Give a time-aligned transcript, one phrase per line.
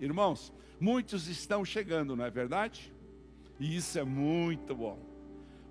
[0.00, 0.50] Irmãos,
[0.80, 2.92] muitos estão chegando, não é verdade?
[3.58, 4.98] E isso é muito bom.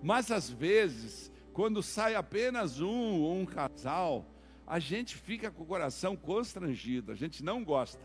[0.03, 4.25] Mas às vezes, quando sai apenas um ou um casal,
[4.67, 7.99] a gente fica com o coração constrangido, a gente não gosta.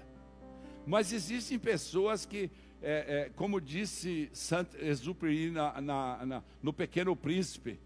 [0.87, 2.51] Mas existem pessoas que,
[2.83, 5.53] é, é, como disse Saint-Exupéry
[6.63, 7.79] no Pequeno Príncipe,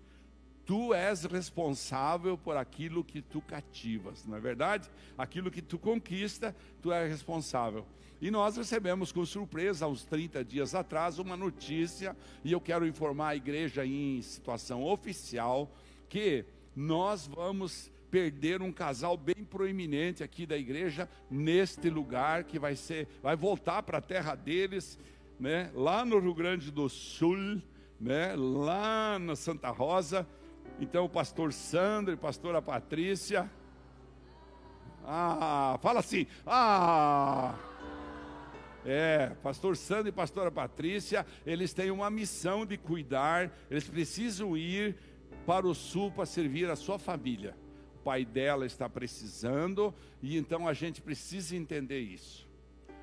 [0.69, 4.91] tu és responsável por aquilo que tu cativas, não é verdade?
[5.17, 7.87] Aquilo que tu conquista, tu és responsável.
[8.21, 12.87] E nós recebemos com surpresa, há uns 30 dias atrás, uma notícia, e eu quero
[12.87, 15.75] informar a igreja em situação oficial,
[16.07, 16.45] que
[16.77, 23.09] nós vamos perder um casal bem proeminente aqui da igreja neste lugar que vai ser,
[23.23, 24.99] vai voltar para a terra deles,
[25.41, 25.71] né?
[25.75, 27.63] Lá no Rio Grande do Sul,
[27.99, 28.37] né?
[28.37, 30.29] Lá na Santa Rosa,
[30.81, 33.51] então, o pastor Sandro e a pastora Patrícia.
[35.05, 36.27] Ah, fala assim.
[36.47, 37.55] Ah!
[38.85, 44.97] É, pastor Sandro e pastora Patrícia, eles têm uma missão de cuidar, eles precisam ir
[45.45, 47.57] para o sul para servir a sua família.
[47.97, 52.49] O pai dela está precisando, e então a gente precisa entender isso.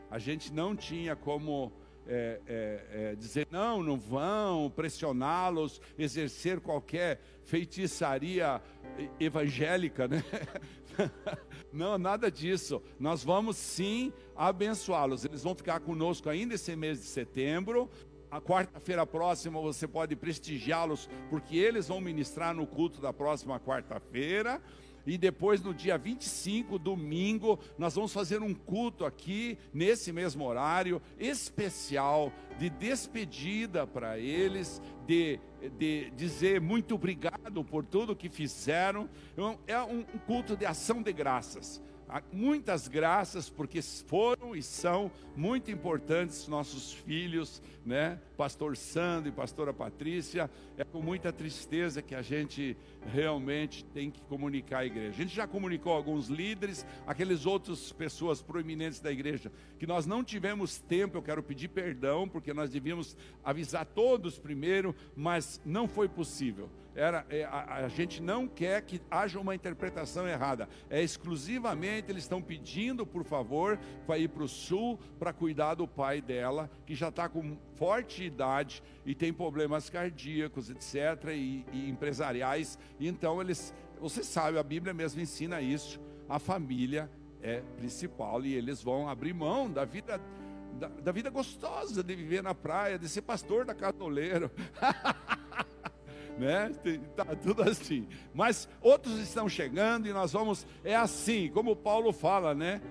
[0.10, 1.72] A gente não tinha como
[2.08, 8.62] é, é, é, dizer não, não vão, pressioná-los, exercer qualquer feitiçaria
[9.20, 10.24] evangélica, né?
[11.72, 12.82] não, nada disso.
[13.00, 15.26] Nós vamos sim abençoá-los.
[15.26, 17.90] Eles vão ficar conosco ainda esse mês de setembro.
[18.30, 24.62] A quarta-feira próxima você pode prestigiá-los, porque eles vão ministrar no culto da próxima quarta-feira.
[25.06, 31.02] E depois, no dia 25, domingo, nós vamos fazer um culto aqui, nesse mesmo horário,
[31.20, 35.40] especial, de despedida para eles, de,
[35.78, 39.10] de dizer muito obrigado por tudo que fizeram.
[39.68, 41.82] É um culto de ação de graças
[42.32, 48.20] muitas graças, porque foram e são muito importantes nossos filhos, né?
[48.38, 50.50] Pastor Sandro e pastora Patrícia.
[50.78, 55.10] É com muita tristeza que a gente realmente tem que comunicar a igreja.
[55.10, 60.24] A gente já comunicou alguns líderes, aqueles outros pessoas proeminentes da igreja, que nós não
[60.24, 66.08] tivemos tempo, eu quero pedir perdão, porque nós devíamos avisar todos primeiro, mas não foi
[66.08, 70.70] possível era, é, a, a, gente não quer que haja uma interpretação errada.
[70.90, 75.88] É exclusivamente eles estão pedindo, por favor, para ir para o sul para cuidar do
[75.88, 81.90] pai dela, que já está com forte idade e tem problemas cardíacos, etc., e, e
[81.90, 82.80] empresariais.
[83.00, 86.00] Então eles, você sabe, a Bíblia mesmo ensina isso.
[86.30, 90.20] A família é principal e eles vão abrir mão da vida
[90.80, 94.52] da, da, vida gostosa de viver na praia, de ser pastor da Catoleiro.
[96.38, 96.72] né?
[97.16, 98.08] Tá tudo assim.
[98.34, 102.82] Mas outros estão chegando e nós vamos é assim, como Paulo fala, né?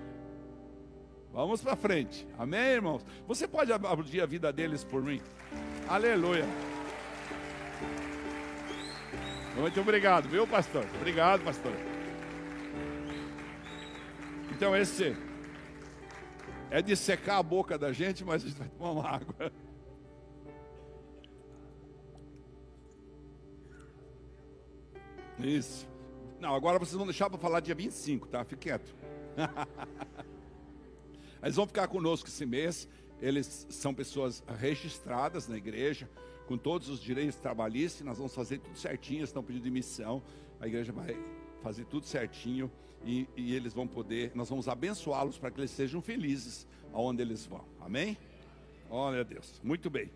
[1.31, 2.27] Vamos para frente.
[2.37, 3.05] Amém, irmãos.
[3.27, 5.21] Você pode abrir a vida deles por mim?
[5.87, 6.45] Aleluia.
[9.57, 10.85] Muito obrigado, viu, pastor?
[10.95, 11.73] Obrigado, pastor.
[14.51, 15.15] Então esse
[16.69, 19.51] é de secar a boca da gente, mas a gente vai tomar uma água.
[25.39, 25.87] Isso.
[26.39, 28.43] Não, agora vocês vão deixar para falar dia 25, tá?
[28.43, 28.95] Fique quieto.
[31.41, 32.87] Eles vão ficar conosco esse mês.
[33.21, 36.09] Eles são pessoas registradas na igreja,
[36.47, 38.05] com todos os direitos trabalhistas.
[38.05, 39.19] Nós vamos fazer tudo certinho.
[39.19, 40.21] Eles estão pedindo missão.
[40.59, 41.17] A igreja vai
[41.61, 42.71] fazer tudo certinho
[43.03, 44.31] e, e eles vão poder.
[44.35, 47.63] Nós vamos abençoá-los para que eles sejam felizes aonde eles vão.
[47.79, 48.17] Amém?
[48.89, 49.59] Olha Deus.
[49.63, 50.11] Muito bem.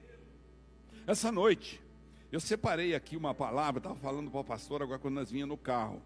[1.08, 1.82] Essa noite
[2.32, 5.58] eu separei aqui uma palavra, estava falando para o pastor agora quando nós vinha no
[5.58, 6.02] carro.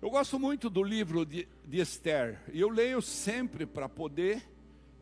[0.00, 4.48] Eu gosto muito do livro de, de Esther, e eu leio sempre para poder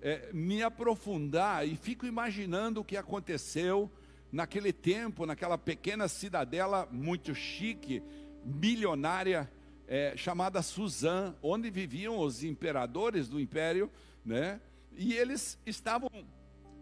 [0.00, 3.90] é, me aprofundar e fico imaginando o que aconteceu
[4.32, 8.02] naquele tempo, naquela pequena cidadela muito chique,
[8.42, 9.50] milionária,
[9.86, 13.90] é, chamada Suzã, onde viviam os imperadores do império,
[14.24, 14.60] né?
[14.96, 16.08] E eles estavam,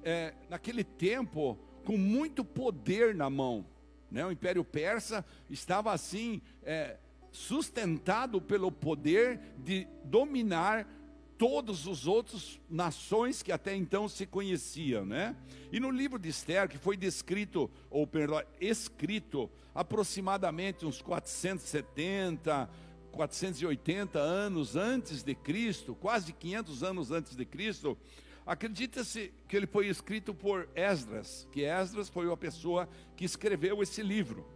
[0.02, 3.64] é, naquele tempo, com muito poder na mão.
[4.10, 4.25] Né?
[4.25, 6.96] O Império Persa estava assim, é,
[7.31, 10.88] sustentado pelo poder de dominar
[11.36, 15.36] todos os outros nações que até então se conheciam, né?
[15.72, 22.70] E no livro de Esther, que foi descrito, ou perdão, escrito aproximadamente uns 470,
[23.10, 27.98] 480 anos antes de Cristo, quase 500 anos antes de Cristo,
[28.46, 34.02] Acredita-se que ele foi escrito por Esdras, que Esdras foi uma pessoa que escreveu esse
[34.02, 34.46] livro.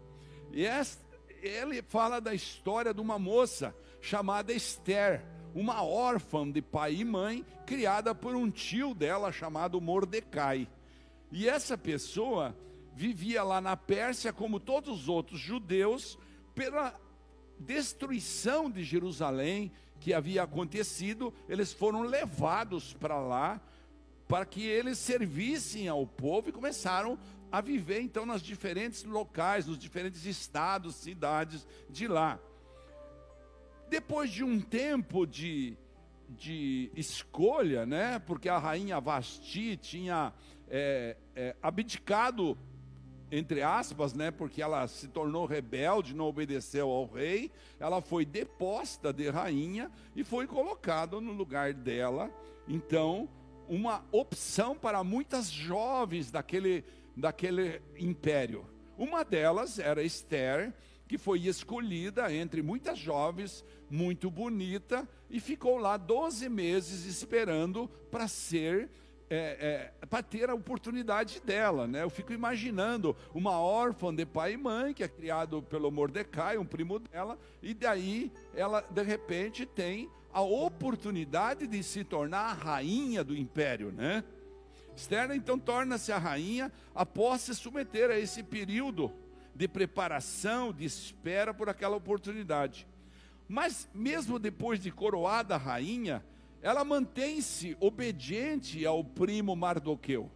[0.52, 0.67] E
[1.43, 5.25] ele fala da história de uma moça chamada Esther,
[5.55, 10.69] uma órfã de pai e mãe, criada por um tio dela chamado Mordecai.
[11.32, 12.55] E essa pessoa
[12.94, 16.19] vivia lá na Pérsia como todos os outros judeus,
[16.55, 16.94] pela
[17.58, 23.61] destruição de Jerusalém que havia acontecido, eles foram levados para lá
[24.28, 27.19] para que eles servissem ao povo e começaram
[27.50, 32.38] a viver então nas diferentes locais, nos diferentes estados, cidades de lá.
[33.88, 35.75] Depois de um tempo de,
[36.28, 38.19] de escolha, né?
[38.19, 40.34] Porque a rainha Vasti tinha
[40.69, 42.58] é, é, abdicado,
[43.32, 44.31] entre aspas, né?
[44.31, 47.50] Porque ela se tornou rebelde, não obedeceu ao rei.
[47.81, 52.31] Ela foi deposta de rainha e foi colocada no lugar dela.
[52.69, 53.26] Então,
[53.69, 56.85] uma opção para muitas jovens daquele,
[57.17, 58.67] daquele império.
[58.97, 60.73] Uma delas era Esther,
[61.06, 68.29] que foi escolhida entre muitas jovens, muito bonita, e ficou lá 12 meses esperando para
[68.29, 68.91] ser.
[69.31, 72.03] É, é, para ter a oportunidade dela, né?
[72.03, 76.65] Eu fico imaginando uma órfã de pai e mãe que é criado pelo Mordecai, um
[76.65, 83.25] primo dela, e daí ela de repente tem a oportunidade de se tornar a rainha
[83.25, 84.22] do império, né?
[84.96, 89.12] Esther então torna-se a rainha após se submeter a esse período
[89.54, 92.86] de preparação, de espera por aquela oportunidade.
[93.48, 96.25] Mas mesmo depois de coroada rainha,
[96.60, 100.31] ela mantém-se obediente ao primo Mardoqueu.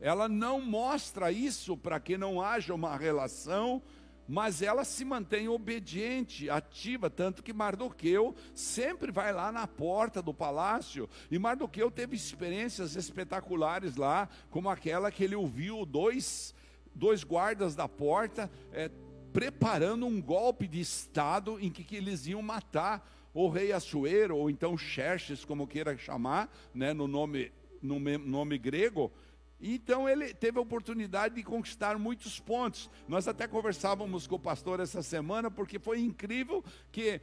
[0.00, 3.82] Ela não mostra isso para que não haja uma relação,
[4.28, 10.34] mas ela se mantém obediente, ativa, tanto que Mardoqueu sempre vai lá na porta do
[10.34, 16.54] palácio, e Mardoqueu teve experiências espetaculares lá, como aquela que ele ouviu dois
[16.96, 18.90] dois guardas da porta, é,
[19.32, 24.48] preparando um golpe de Estado em que, que eles iam matar o rei Assuero, ou
[24.48, 27.52] então Xerxes, como queira chamar, né, no, nome,
[27.82, 29.12] no nome grego.
[29.60, 32.90] Então ele teve a oportunidade de conquistar muitos pontos.
[33.08, 36.62] Nós até conversávamos com o pastor essa semana, porque foi incrível
[36.92, 37.20] que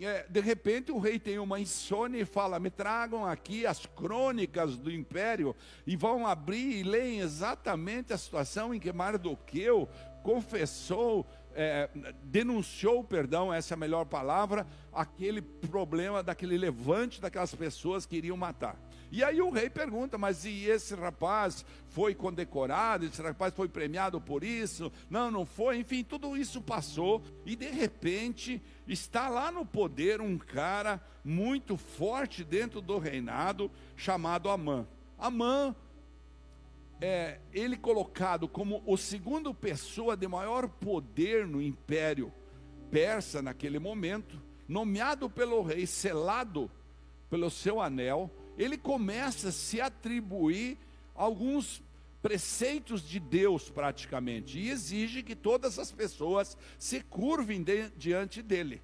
[0.00, 4.76] é, de repente o rei tem uma insônia e fala: Me tragam aqui as crônicas
[4.76, 5.56] do império,
[5.86, 9.88] e vão abrir e leem exatamente a situação em que Mardoqueu
[10.22, 11.24] confessou,
[11.54, 11.88] é,
[12.24, 18.36] denunciou, perdão, essa é a melhor palavra, aquele problema daquele levante daquelas pessoas que iriam
[18.36, 18.76] matar.
[19.10, 23.04] E aí o rei pergunta: mas e esse rapaz foi condecorado?
[23.04, 24.92] Esse rapaz foi premiado por isso?
[25.08, 25.78] Não, não foi.
[25.78, 32.44] Enfim, tudo isso passou e de repente está lá no poder um cara muito forte
[32.44, 34.86] dentro do reinado chamado Amã.
[35.18, 35.74] Amã
[37.00, 42.32] é ele colocado como o segundo pessoa de maior poder no império
[42.90, 46.70] persa naquele momento, nomeado pelo rei, selado
[47.28, 50.78] pelo seu anel ele começa a se atribuir
[51.14, 51.82] alguns
[52.22, 58.82] preceitos de Deus praticamente e exige que todas as pessoas se curvem de, diante dele.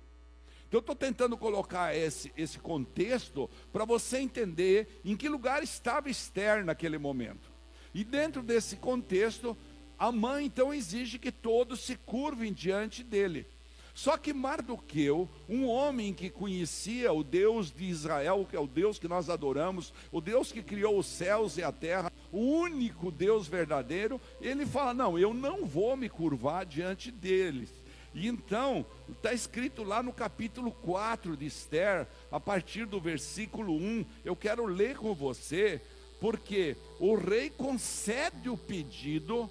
[0.69, 6.09] Então eu estou tentando colocar esse, esse contexto para você entender em que lugar estava
[6.09, 7.51] Esther naquele momento.
[7.93, 9.57] E dentro desse contexto,
[9.99, 13.47] a mãe então exige que todos se curvem diante dele.
[13.95, 18.99] Só que Mardoqueu, um homem que conhecia o Deus de Israel, que é o Deus
[18.99, 23.47] que nós adoramos, o Deus que criou os céus e a terra, o único Deus
[23.47, 27.71] verdadeiro, ele fala: Não, eu não vou me curvar diante deles.
[28.15, 34.05] E então, está escrito lá no capítulo 4 de Esther, a partir do versículo 1,
[34.25, 35.81] eu quero ler com você,
[36.21, 39.49] porque o rei concede o pedido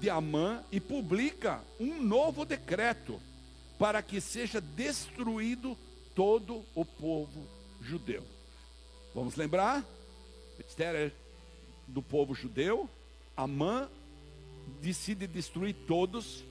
[0.00, 3.20] de Amã e publica um novo decreto
[3.78, 5.76] para que seja destruído
[6.14, 7.46] todo o povo
[7.80, 8.22] judeu.
[9.14, 9.84] Vamos lembrar?
[10.58, 11.12] Esther é
[11.86, 12.88] do povo judeu,
[13.36, 13.88] Amã
[14.80, 16.44] decide destruir todos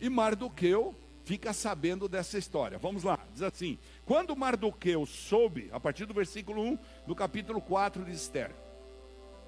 [0.00, 2.78] e Mardoqueu fica sabendo dessa história.
[2.78, 8.04] Vamos lá, diz assim: Quando Mardoqueu soube, a partir do versículo 1 do capítulo 4
[8.04, 8.54] de Esther,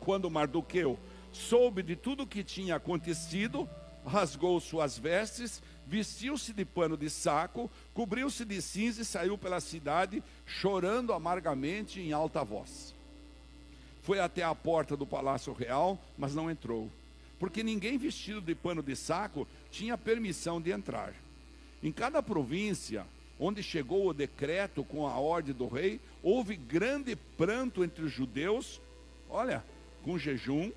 [0.01, 0.99] quando Mardoqueu
[1.33, 3.69] soube de tudo o que tinha acontecido,
[4.05, 10.23] rasgou suas vestes, vestiu-se de pano de saco, cobriu-se de cinza e saiu pela cidade,
[10.47, 12.95] chorando amargamente em alta voz.
[14.03, 16.91] Foi até a porta do palácio real, mas não entrou,
[17.39, 21.15] porque ninguém vestido de pano de saco tinha permissão de entrar.
[21.83, 23.07] Em cada província
[23.39, 28.81] onde chegou o decreto com a ordem do rei, houve grande pranto entre os judeus,
[29.31, 29.65] olha,
[30.03, 30.73] com jejum,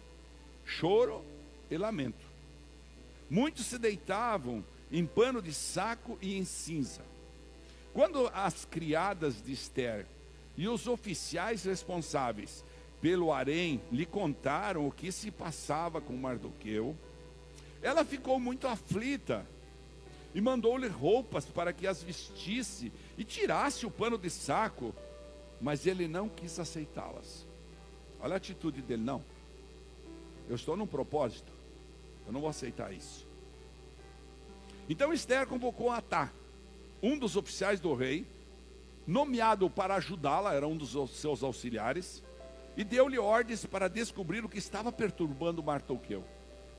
[0.72, 1.24] choro
[1.70, 2.26] e lamento.
[3.30, 7.02] Muitos se deitavam em pano de saco e em cinza.
[7.94, 10.06] Quando as criadas de Esther
[10.58, 12.64] e os oficiais responsáveis
[13.02, 16.96] pelo harém lhe contaram o que se passava com Mardoqueu,
[17.82, 19.46] ela ficou muito aflita
[20.34, 24.96] e mandou-lhe roupas para que as vestisse e tirasse o pano de saco,
[25.60, 27.46] mas ele não quis aceitá-las.
[28.22, 29.24] Olha a atitude dele, não.
[30.50, 31.52] Eu estou num propósito,
[32.26, 33.28] eu não vou aceitar isso.
[34.90, 36.32] Então Esther convocou Atá,
[37.02, 38.26] um dos oficiais do rei,
[39.08, 42.24] nomeado para ajudá-la, era um dos seus auxiliares,
[42.76, 46.24] e deu-lhe ordens para descobrir o que estava perturbando Martoqueu.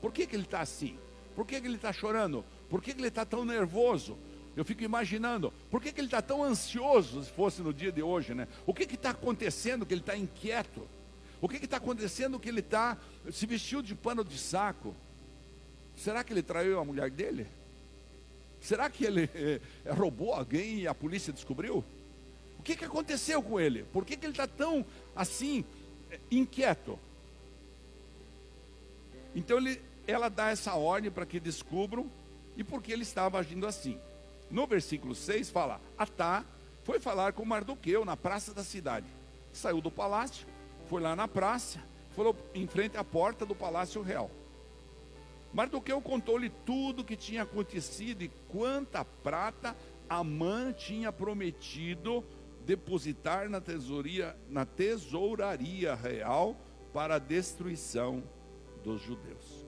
[0.01, 0.97] Por que, que ele está assim?
[1.35, 2.43] Por que, que ele está chorando?
[2.69, 4.17] Por que, que ele está tão nervoso?
[4.55, 8.03] Eu fico imaginando, por que, que ele está tão ansioso, se fosse no dia de
[8.03, 8.47] hoje, né?
[8.67, 10.87] O que está acontecendo que ele está inquieto?
[11.43, 12.97] O que está acontecendo que ele está,
[13.29, 14.95] se vestiu de pano de saco?
[15.93, 17.45] Será que ele traiu a mulher dele?
[18.61, 19.59] Será que ele eh,
[19.91, 21.83] roubou alguém e a polícia descobriu?
[22.57, 23.83] O que, que aconteceu com ele?
[23.91, 25.65] Por que, que ele está tão assim,
[26.09, 26.97] eh, inquieto?
[29.35, 32.09] Então ele, ela dá essa ordem para que descubram
[32.55, 33.99] e por que ele estava agindo assim.
[34.49, 36.45] No versículo 6 fala: Atá
[36.85, 39.07] foi falar com Mardoqueu na praça da cidade.
[39.51, 40.47] Saiu do palácio,
[40.93, 41.79] foi lá na praça,
[42.11, 44.29] falou em frente à porta do palácio real.
[45.51, 49.75] Mardoqueu contou-lhe tudo o que tinha acontecido e quanta prata
[50.07, 52.23] Amã tinha prometido
[52.63, 56.55] depositar na tesouraria, na tesouraria real
[56.93, 58.23] para a destruição
[58.83, 59.65] dos judeus.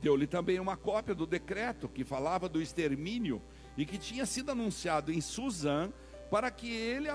[0.00, 3.42] Deu-lhe também uma cópia do decreto que falava do extermínio
[3.76, 5.90] e que tinha sido anunciado em Suzã
[6.30, 7.08] para que ele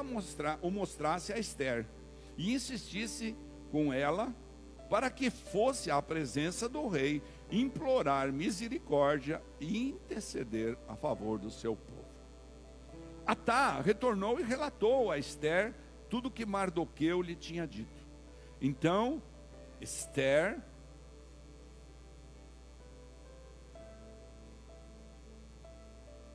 [0.61, 1.85] o mostrasse a Esther
[2.41, 3.37] e insistisse
[3.71, 4.33] com ela
[4.89, 7.21] para que fosse à presença do rei
[7.51, 12.01] implorar misericórdia e interceder a favor do seu povo.
[13.27, 15.75] Atá retornou e relatou a Esther
[16.09, 18.07] tudo que Mardoqueu lhe tinha dito.
[18.59, 19.21] Então,
[19.79, 20.59] Esther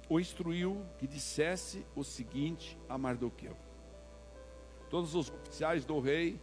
[0.09, 3.66] o instruiu que dissesse o seguinte a Mardoqueu:
[4.89, 6.41] Todos os oficiais do rei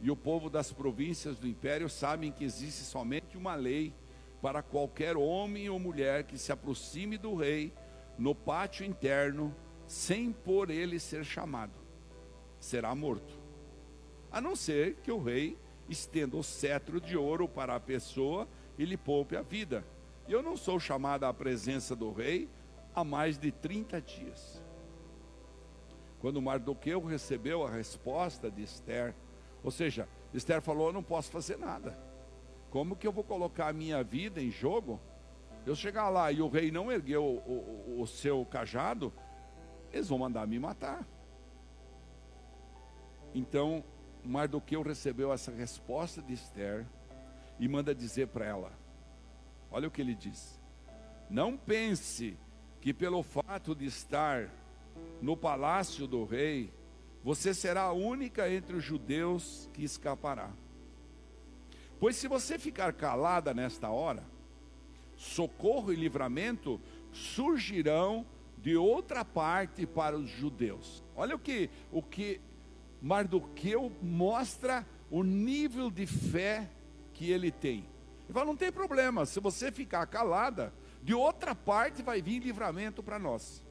[0.00, 3.94] e o povo das províncias do império sabem que existe somente uma lei
[4.42, 7.72] para qualquer homem ou mulher que se aproxime do rei
[8.18, 9.54] no pátio interno
[9.86, 11.72] sem por ele ser chamado.
[12.58, 13.38] Será morto.
[14.30, 15.56] A não ser que o rei
[15.88, 18.48] estenda o cetro de ouro para a pessoa
[18.78, 19.84] e lhe poupe a vida.
[20.28, 22.48] Eu não sou chamado à presença do rei
[22.94, 24.63] há mais de 30 dias.
[26.24, 29.14] Quando Mardoqueu recebeu a resposta de Esther,
[29.62, 31.98] ou seja, Esther falou: Eu não posso fazer nada.
[32.70, 34.98] Como que eu vou colocar a minha vida em jogo?
[35.66, 39.12] Eu chegar lá e o rei não ergueu o, o, o seu cajado,
[39.92, 41.06] eles vão mandar me matar.
[43.34, 43.84] Então,
[44.24, 46.86] Mardoqueu recebeu essa resposta de Esther
[47.60, 48.72] e manda dizer para ela:
[49.70, 50.58] Olha o que ele diz.
[51.28, 52.34] Não pense
[52.80, 54.48] que pelo fato de estar
[55.20, 56.72] no palácio do rei,
[57.22, 60.50] você será a única entre os judeus que escapará.
[61.98, 64.22] Pois se você ficar calada nesta hora,
[65.16, 66.80] socorro e livramento
[67.12, 68.26] surgirão
[68.58, 71.02] de outra parte para os judeus.
[71.16, 72.40] Olha o que o que
[73.00, 76.68] Mardoqueu mostra o nível de fé
[77.12, 77.86] que ele tem.
[78.24, 80.72] Ele fala, não tem problema, se você ficar calada,
[81.02, 83.62] de outra parte vai vir livramento para nós.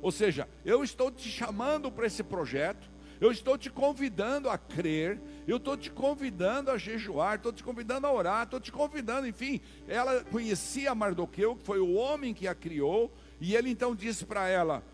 [0.00, 2.88] Ou seja, eu estou te chamando para esse projeto,
[3.20, 8.06] eu estou te convidando a crer, eu estou te convidando a jejuar, estou te convidando
[8.06, 9.60] a orar, estou te convidando, enfim.
[9.88, 14.48] Ela conhecia Mardoqueu, que foi o homem que a criou, e ele então disse para
[14.48, 14.84] ela: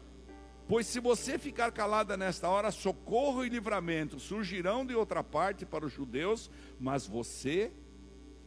[0.66, 5.84] Pois se você ficar calada nesta hora, socorro e livramento surgirão de outra parte para
[5.84, 7.70] os judeus, mas você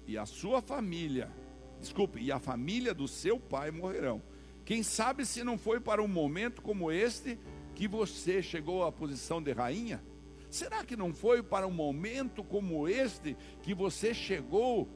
[0.08, 1.32] e a sua família
[1.80, 4.22] desculpe, e a família do seu pai morrerão.
[4.68, 7.40] Quem sabe se não foi para um momento como este
[7.74, 10.04] que você chegou à posição de rainha?
[10.50, 14.90] Será que não foi para um momento como este que você chegou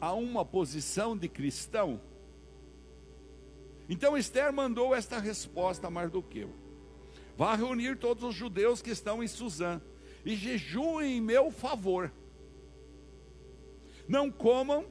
[0.00, 2.00] a uma posição de cristão?
[3.88, 6.50] Então Esther mandou esta resposta a Mardoqueu:
[7.36, 9.80] Vá reunir todos os judeus que estão em Suzã
[10.24, 12.12] e jejuem em meu favor.
[14.08, 14.84] Não comam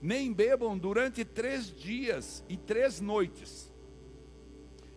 [0.00, 3.63] nem bebam durante três dias e três noites.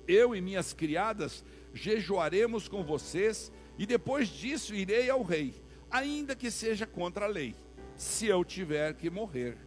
[0.08, 5.54] Eu e minhas criadas jejuaremos com vocês, e depois disso irei ao rei,
[5.92, 7.56] ainda que seja contra a lei.
[7.96, 9.58] Se eu tiver que morrer,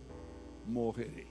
[0.66, 1.28] morrerei.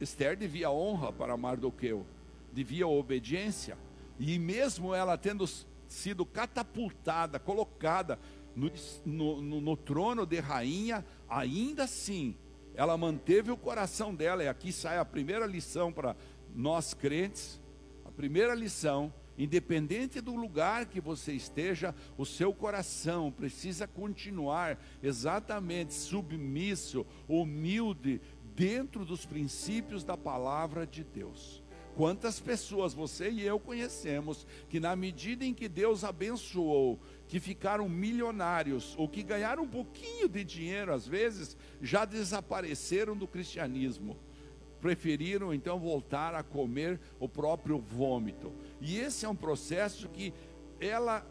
[0.00, 2.06] Esther devia honra para Mardoqueu,
[2.52, 3.78] devia obediência,
[4.18, 5.46] e mesmo ela tendo
[5.88, 8.18] sido catapultada, colocada
[8.54, 8.70] no,
[9.04, 12.36] no, no, no trono de rainha, ainda assim,
[12.74, 16.16] ela manteve o coração dela, e aqui sai a primeira lição para
[16.56, 17.60] nós crentes,
[18.02, 25.92] a primeira lição, independente do lugar que você esteja, o seu coração precisa continuar exatamente
[25.92, 28.22] submisso, humilde,
[28.54, 31.62] dentro dos princípios da palavra de Deus.
[31.94, 36.98] Quantas pessoas você e eu conhecemos que, na medida em que Deus abençoou,
[37.28, 43.26] que ficaram milionários ou que ganharam um pouquinho de dinheiro, às vezes, já desapareceram do
[43.26, 44.18] cristianismo.
[44.86, 48.52] Preferiram então voltar a comer o próprio vômito.
[48.80, 50.32] E esse é um processo que
[50.78, 51.26] ela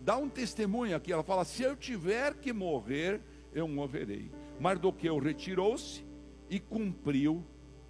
[0.00, 1.12] dá um testemunho aqui.
[1.12, 3.20] Ela fala: se eu tiver que morrer,
[3.52, 4.30] eu morrerei.
[4.58, 6.02] Mardoqueu retirou-se
[6.48, 7.44] e cumpriu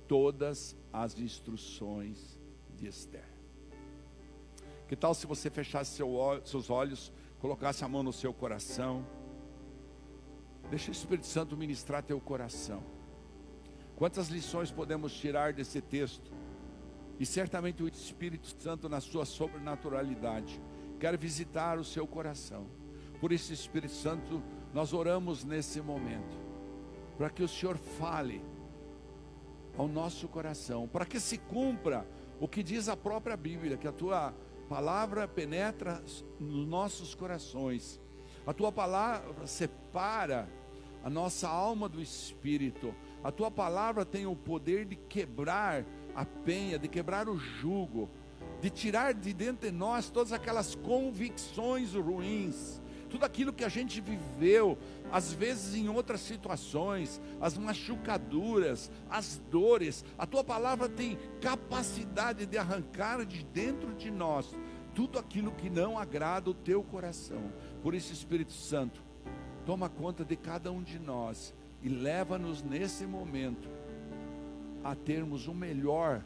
[0.08, 2.36] todas as instruções
[2.76, 3.28] de Esther.
[4.88, 6.10] Que tal se você fechasse seu,
[6.44, 9.06] seus olhos, colocasse a mão no seu coração?
[10.70, 12.93] Deixa o Espírito Santo ministrar teu coração.
[13.96, 16.32] Quantas lições podemos tirar desse texto?
[17.18, 20.60] E certamente o Espírito Santo, na sua sobrenaturalidade,
[20.98, 22.66] quer visitar o seu coração.
[23.20, 26.36] Por isso, Espírito Santo, nós oramos nesse momento,
[27.16, 28.44] para que o Senhor fale
[29.78, 32.06] ao nosso coração, para que se cumpra
[32.40, 34.34] o que diz a própria Bíblia, que a tua
[34.68, 36.02] palavra penetra
[36.40, 38.00] nos nossos corações,
[38.44, 40.48] a tua palavra separa
[41.04, 45.82] a nossa alma do espírito, a tua palavra tem o poder de quebrar
[46.14, 48.10] a penha, de quebrar o jugo,
[48.60, 53.98] de tirar de dentro de nós todas aquelas convicções ruins, tudo aquilo que a gente
[53.98, 54.76] viveu,
[55.10, 62.58] às vezes em outras situações, as machucaduras, as dores, a tua palavra tem capacidade de
[62.58, 64.54] arrancar de dentro de nós
[64.94, 67.50] tudo aquilo que não agrada o teu coração.
[67.82, 69.02] Por isso, Espírito Santo,
[69.64, 71.54] toma conta de cada um de nós
[71.84, 73.68] e leva-nos nesse momento
[74.82, 76.24] a termos o melhor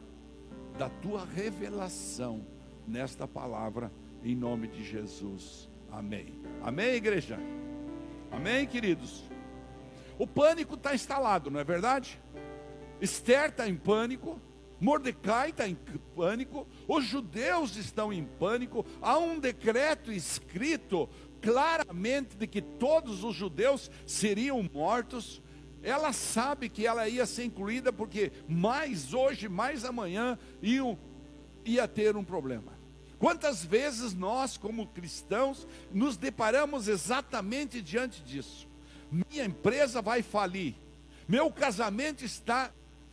[0.77, 2.45] da tua revelação
[2.87, 3.91] nesta palavra,
[4.23, 5.69] em nome de Jesus.
[5.91, 6.33] Amém.
[6.63, 7.37] Amém, igreja?
[8.31, 9.25] Amém, queridos?
[10.17, 12.21] O pânico está instalado, não é verdade?
[13.01, 14.39] Esther está em pânico,
[14.79, 15.75] Mordecai está em
[16.15, 21.09] pânico, os judeus estão em pânico, há um decreto escrito
[21.41, 25.41] claramente de que todos os judeus seriam mortos.
[25.81, 30.37] Ela sabe que ela ia ser incluída porque mais hoje, mais amanhã,
[31.65, 32.77] ia ter um problema.
[33.17, 38.67] Quantas vezes nós, como cristãos, nos deparamos exatamente diante disso?
[39.11, 40.75] Minha empresa vai falir,
[41.27, 42.71] meu casamento está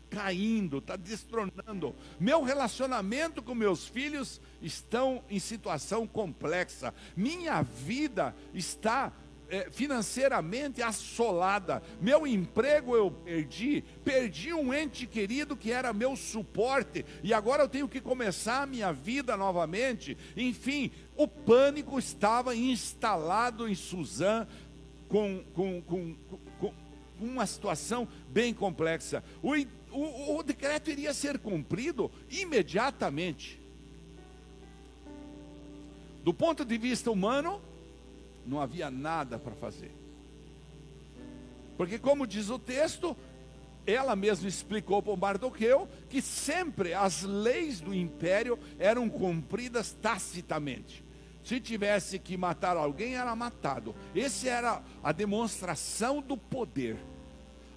[0.08, 9.12] caindo, está destronando, meu relacionamento com meus filhos estão em situação complexa, minha vida está
[9.70, 17.32] financeiramente assolada, meu emprego eu perdi, perdi um ente querido que era meu suporte, e
[17.32, 20.16] agora eu tenho que começar a minha vida novamente.
[20.36, 24.46] Enfim, o pânico estava instalado em Suzã
[25.08, 26.14] com, com, com,
[26.60, 26.74] com
[27.20, 29.22] uma situação bem complexa.
[29.42, 29.54] O,
[29.92, 33.60] o, o decreto iria ser cumprido imediatamente.
[36.22, 37.62] Do ponto de vista humano,
[38.46, 39.92] não havia nada para fazer.
[41.76, 43.16] Porque, como diz o texto,
[43.86, 51.04] ela mesma explicou para Mardoqueu que sempre as leis do império eram cumpridas tacitamente.
[51.44, 53.94] Se tivesse que matar alguém, era matado.
[54.14, 56.96] Essa era a demonstração do poder.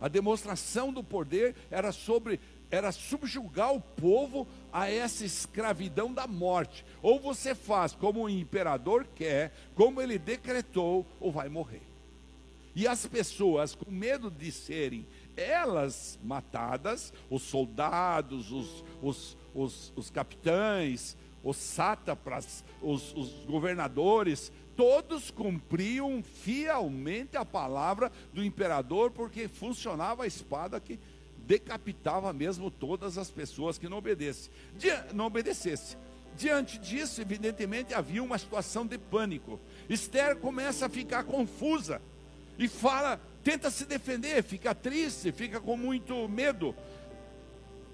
[0.02, 2.40] A demonstração do poder era sobre
[2.72, 6.86] era subjugar o povo a essa escravidão da morte.
[7.02, 11.82] Ou você faz como o imperador quer, como ele decretou, ou vai morrer.
[12.76, 15.06] E as pessoas, com medo de serem
[15.36, 25.32] elas matadas, os soldados, os, os, os, os capitães, os sátrapas, os, os governadores, todos
[25.32, 31.00] cumpriam fielmente a palavra do imperador, porque funcionava a espada que
[31.50, 34.52] decapitava mesmo todas as pessoas que não obedecessem.
[35.16, 35.98] Não obedecesse.
[36.38, 39.60] Diante disso, evidentemente, havia uma situação de pânico.
[39.90, 42.00] Esther começa a ficar confusa
[42.56, 46.76] e fala, tenta se defender, fica triste, fica com muito medo.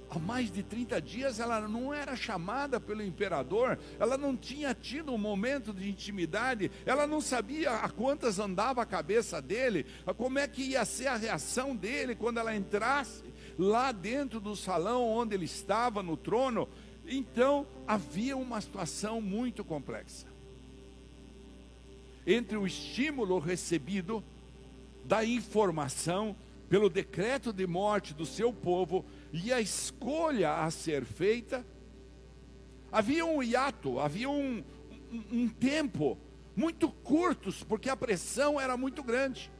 [0.10, 5.13] Há mais de 30 dias ela não era chamada pelo imperador, ela não tinha tido
[5.13, 9.86] um momento de intimidade, ela não sabia a quantas andava a cabeça dele,
[10.18, 15.08] como é que ia ser a reação dele quando ela entrasse lá dentro do salão
[15.08, 16.68] onde ele estava, no trono,
[17.08, 20.26] Então, havia uma situação muito complexa.
[22.26, 24.24] Entre o estímulo recebido
[25.04, 26.36] da informação
[26.68, 31.63] pelo decreto de morte do seu povo e a escolha a ser feita,
[32.91, 34.63] havia um hiato, havia um,
[35.12, 36.18] um, um tempo
[36.56, 39.52] muito curtos, porque a pressão era muito grande.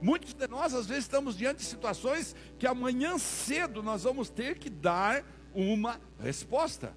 [0.00, 4.58] Muitos de nós, às vezes, estamos diante de situações que amanhã cedo nós vamos ter
[4.58, 6.94] que dar uma resposta.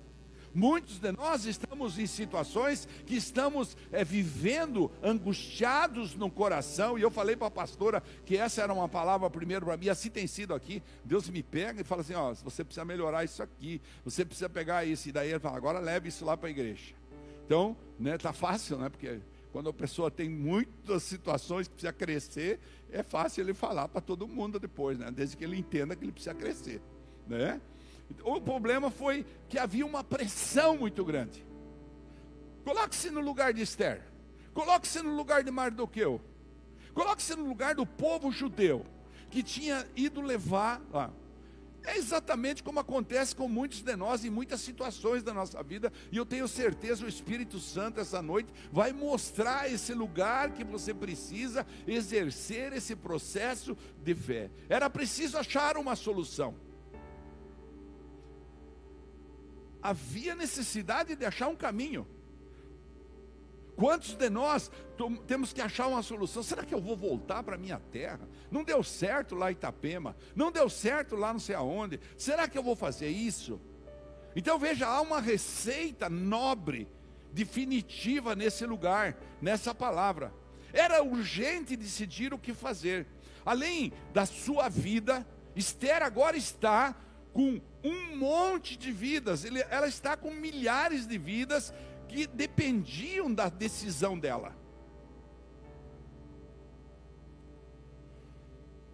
[0.53, 7.11] Muitos de nós estamos em situações que estamos é, vivendo angustiados no coração, e eu
[7.11, 10.53] falei para a pastora que essa era uma palavra primeiro para mim, assim tem sido
[10.53, 10.81] aqui.
[11.05, 14.85] Deus me pega e fala assim: ó, você precisa melhorar isso aqui, você precisa pegar
[14.85, 16.95] isso, e daí ele fala: agora leve isso lá para a igreja.
[17.45, 18.89] Então, né, tá fácil, né?
[18.89, 19.19] Porque
[19.51, 22.59] quando a pessoa tem muitas situações que precisa crescer,
[22.91, 25.09] é fácil ele falar para todo mundo depois, né?
[25.11, 26.81] Desde que ele entenda que ele precisa crescer,
[27.27, 27.59] né?
[28.23, 31.45] O problema foi que havia uma pressão muito grande.
[32.63, 34.03] Coloque-se no lugar de Esther.
[34.53, 36.21] Coloque-se no lugar de Mardoqueu.
[36.93, 38.85] Coloque-se no lugar do povo judeu
[39.29, 41.11] que tinha ido levar lá.
[41.89, 46.17] É exatamente como acontece com muitos de nós em muitas situações da nossa vida, e
[46.17, 51.65] eu tenho certeza o Espírito Santo essa noite vai mostrar esse lugar que você precisa
[51.87, 54.51] exercer esse processo de fé.
[54.69, 56.55] Era preciso achar uma solução.
[59.81, 62.05] havia necessidade de achar um caminho.
[63.79, 64.69] Quantos de nós
[65.25, 66.43] temos que achar uma solução?
[66.43, 68.27] Será que eu vou voltar para minha terra?
[68.51, 71.97] Não deu certo lá em Itapema, não deu certo lá não sei aonde.
[72.17, 73.57] Será que eu vou fazer isso?
[74.35, 76.89] Então veja, há uma receita nobre,
[77.31, 80.33] definitiva nesse lugar, nessa palavra.
[80.73, 83.07] Era urgente decidir o que fazer.
[83.45, 86.93] Além da sua vida, Esther agora está
[87.31, 91.73] com um monte de vidas, ela está com milhares de vidas
[92.09, 94.53] que dependiam da decisão dela.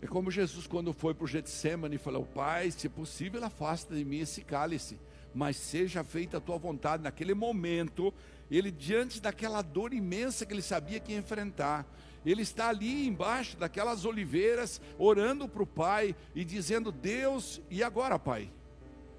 [0.02, 4.20] É como Jesus, quando foi para o Getsemane, falou: Pai, se possível, afasta de mim
[4.20, 5.00] esse cálice,
[5.34, 7.02] mas seja feita a tua vontade.
[7.02, 8.14] Naquele momento,
[8.52, 11.88] ele, diante daquela dor imensa que ele sabia que ia enfrentar,
[12.26, 18.20] ele está ali embaixo daquelas oliveiras, orando para o Pai e dizendo: Deus, e agora,
[18.20, 18.52] Pai?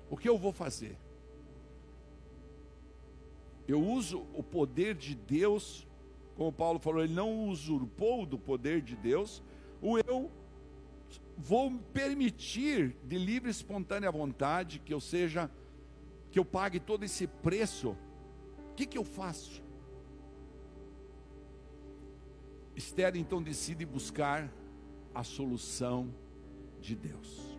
[0.09, 0.97] O que eu vou fazer?
[3.67, 5.87] Eu uso o poder de Deus,
[6.37, 9.43] como Paulo falou, ele não usurpou do poder de Deus,
[9.83, 10.31] o eu
[11.37, 15.51] vou permitir de livre e espontânea vontade que eu seja,
[16.31, 17.97] que eu pague todo esse preço.
[18.71, 19.63] O que, que eu faço?
[22.75, 24.53] Esther então decide buscar
[25.15, 26.15] a solução
[26.81, 27.59] de Deus.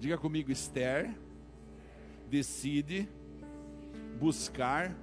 [0.00, 1.14] Diga comigo, Esther
[2.32, 3.06] decide
[4.18, 4.96] buscar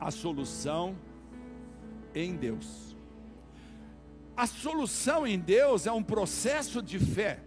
[0.00, 0.96] a solução
[2.12, 2.96] em Deus.
[4.36, 7.38] A solução em Deus é um processo de fé.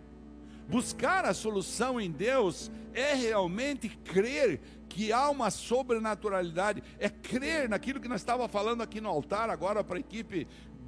[0.70, 8.00] Buscar a solução em Deus é realmente crer que há uma sobrenaturalidade, é crer naquilo
[8.00, 10.48] que nós estávamos falando aqui no altar, agora para a equipe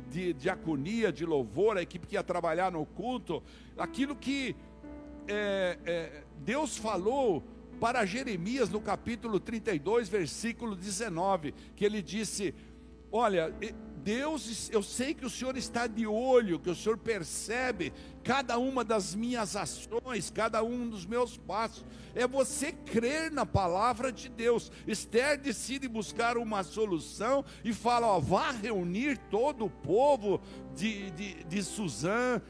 [0.09, 3.43] de diaconia, de louvor, a equipe que ia trabalhar no culto,
[3.77, 4.55] aquilo que
[5.27, 7.43] é, é, Deus falou
[7.79, 12.53] para Jeremias no capítulo 32, versículo 19, que ele disse:
[13.11, 13.53] Olha,
[14.03, 18.83] Deus, eu sei que o Senhor está de olho, que o Senhor percebe cada uma
[18.83, 21.85] das minhas ações, cada um dos meus passos.
[22.15, 24.71] É você crer na palavra de Deus.
[24.87, 30.41] Esther decide buscar uma solução e fala: ó, vá reunir todo o povo
[30.75, 32.41] de, de, de Suzã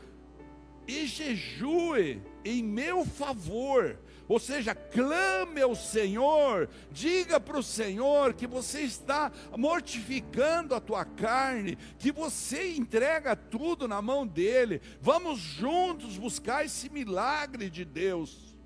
[0.88, 8.46] e jejue em meu favor ou seja, clame ao Senhor, diga para o Senhor que
[8.46, 14.82] você está mortificando a tua carne, que você entrega tudo na mão dele.
[15.02, 18.58] Vamos juntos buscar esse milagre de Deus.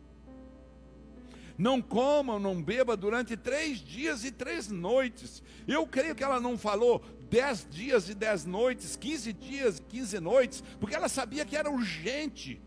[1.58, 5.44] Não comam, não beba durante três dias e três noites.
[5.68, 10.20] Eu creio que ela não falou dez dias e dez noites, quinze dias e quinze
[10.20, 12.60] noites, porque ela sabia que era urgente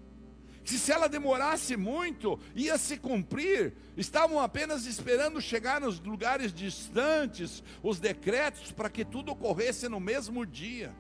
[0.65, 3.75] que se ela demorasse muito, ia se cumprir.
[3.97, 10.47] Estavam apenas esperando chegar nos lugares distantes os decretos para que tudo ocorresse no mesmo
[10.47, 10.95] dia.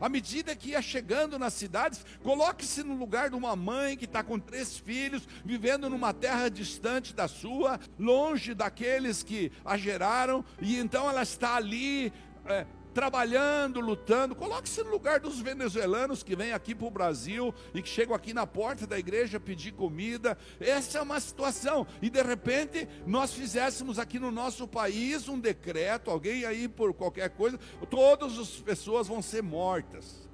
[0.00, 4.22] À medida que ia chegando nas cidades, coloque-se no lugar de uma mãe que está
[4.22, 10.78] com três filhos, vivendo numa terra distante da sua, longe daqueles que a geraram, e
[10.78, 12.10] então ela está ali
[12.46, 14.34] é, trabalhando, lutando.
[14.34, 18.34] Coloque-se no lugar dos venezuelanos que vêm aqui para o Brasil e que chegam aqui
[18.34, 20.36] na porta da igreja pedir comida.
[20.60, 21.86] Essa é uma situação.
[22.02, 27.30] E de repente nós fizéssemos aqui no nosso país um decreto, alguém aí por qualquer
[27.30, 30.28] coisa, todas as pessoas vão ser mortas.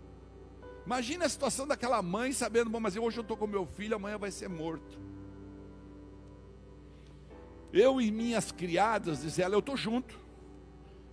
[0.85, 4.17] Imagina a situação daquela mãe sabendo, bom, mas hoje eu estou com meu filho, amanhã
[4.19, 4.99] vai ser morto.
[7.73, 10.26] Eu e minhas criadas, diz ela, eu estou junto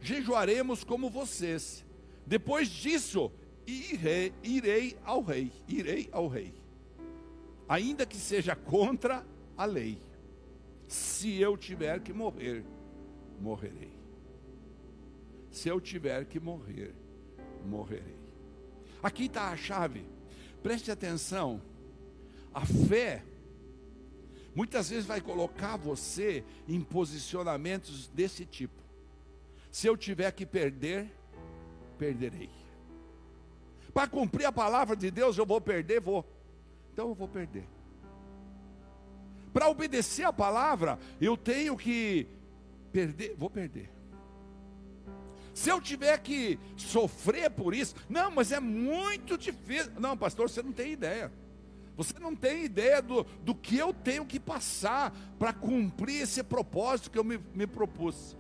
[0.04, 1.84] jejuaremos como vocês.
[2.26, 3.32] Depois disso,
[3.66, 6.54] irei, irei ao rei, irei ao rei.
[7.68, 9.26] Ainda que seja contra
[9.58, 9.98] a lei.
[10.88, 12.64] Se eu tiver que morrer,
[13.40, 13.94] morrerei.
[15.50, 16.94] Se eu tiver que morrer,
[17.66, 18.18] morrerei.
[19.02, 20.06] Aqui está a chave.
[20.62, 21.62] Preste atenção.
[22.54, 23.24] A fé
[24.54, 28.83] muitas vezes vai colocar você em posicionamentos desse tipo.
[29.74, 31.12] Se eu tiver que perder,
[31.98, 32.52] perderei.
[33.92, 36.24] Para cumprir a palavra de Deus, eu vou perder, vou.
[36.94, 37.66] Então eu vou perder.
[39.52, 42.28] Para obedecer a palavra, eu tenho que
[42.92, 43.90] perder, vou perder.
[45.56, 49.92] Se eu tiver que sofrer por isso, não, mas é muito difícil.
[50.00, 51.32] Não, pastor, você não tem ideia.
[51.98, 57.10] Você não tem ideia do, do que eu tenho que passar para cumprir esse propósito
[57.10, 58.38] que eu me, me propus.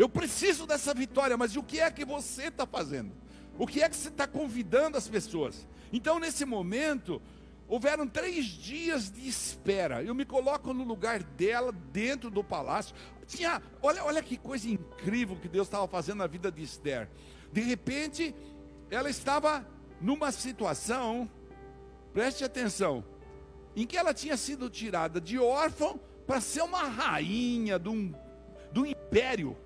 [0.00, 3.12] Eu preciso dessa vitória, mas o que é que você está fazendo?
[3.58, 5.68] O que é que você está convidando as pessoas?
[5.92, 7.20] Então, nesse momento,
[7.68, 10.02] houveram três dias de espera.
[10.02, 12.96] Eu me coloco no lugar dela, dentro do palácio.
[13.26, 17.06] Tinha, olha, olha que coisa incrível que Deus estava fazendo na vida de Esther.
[17.52, 18.34] De repente,
[18.90, 19.68] ela estava
[20.00, 21.28] numa situação,
[22.14, 23.04] preste atenção,
[23.76, 28.14] em que ela tinha sido tirada de órfão para ser uma rainha de um,
[28.74, 29.58] um império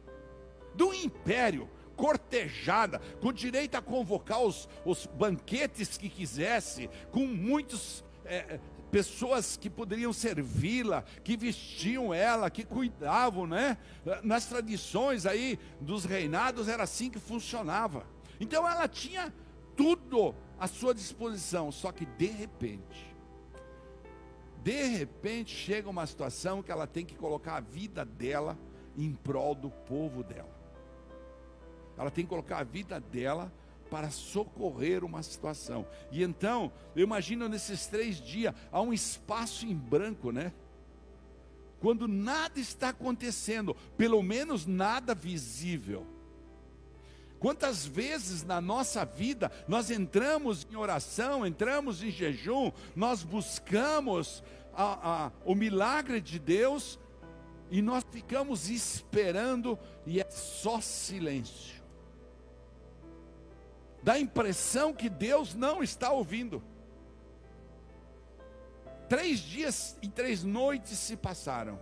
[0.74, 8.04] do império, cortejada, com direito a convocar os, os banquetes que quisesse, com muitos.
[8.24, 8.58] É,
[8.90, 13.76] pessoas que poderiam servi-la, que vestiam ela, que cuidavam, né?
[14.22, 18.06] Nas tradições aí dos reinados era assim que funcionava.
[18.38, 19.34] Então ela tinha
[19.76, 23.12] tudo à sua disposição, só que de repente,
[24.62, 28.56] de repente chega uma situação que ela tem que colocar a vida dela
[28.96, 30.63] em prol do povo dela.
[31.96, 33.52] Ela tem que colocar a vida dela
[33.90, 35.86] para socorrer uma situação.
[36.10, 40.52] E então, eu imagino nesses três dias, há um espaço em branco, né?
[41.80, 46.06] Quando nada está acontecendo, pelo menos nada visível.
[47.38, 55.26] Quantas vezes na nossa vida nós entramos em oração, entramos em jejum, nós buscamos a,
[55.26, 56.98] a, o milagre de Deus
[57.70, 61.73] e nós ficamos esperando e é só silêncio
[64.04, 66.62] dá a impressão que Deus não está ouvindo.
[69.08, 71.78] Três dias e três noites se passaram,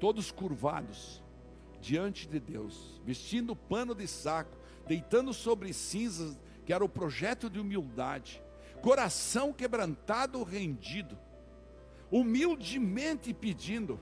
[0.00, 1.22] todos curvados
[1.80, 7.60] diante de Deus, vestindo pano de saco, deitando sobre cinzas, que era o projeto de
[7.60, 8.42] humildade,
[8.82, 11.16] coração quebrantado, rendido,
[12.10, 14.00] humildemente pedindo,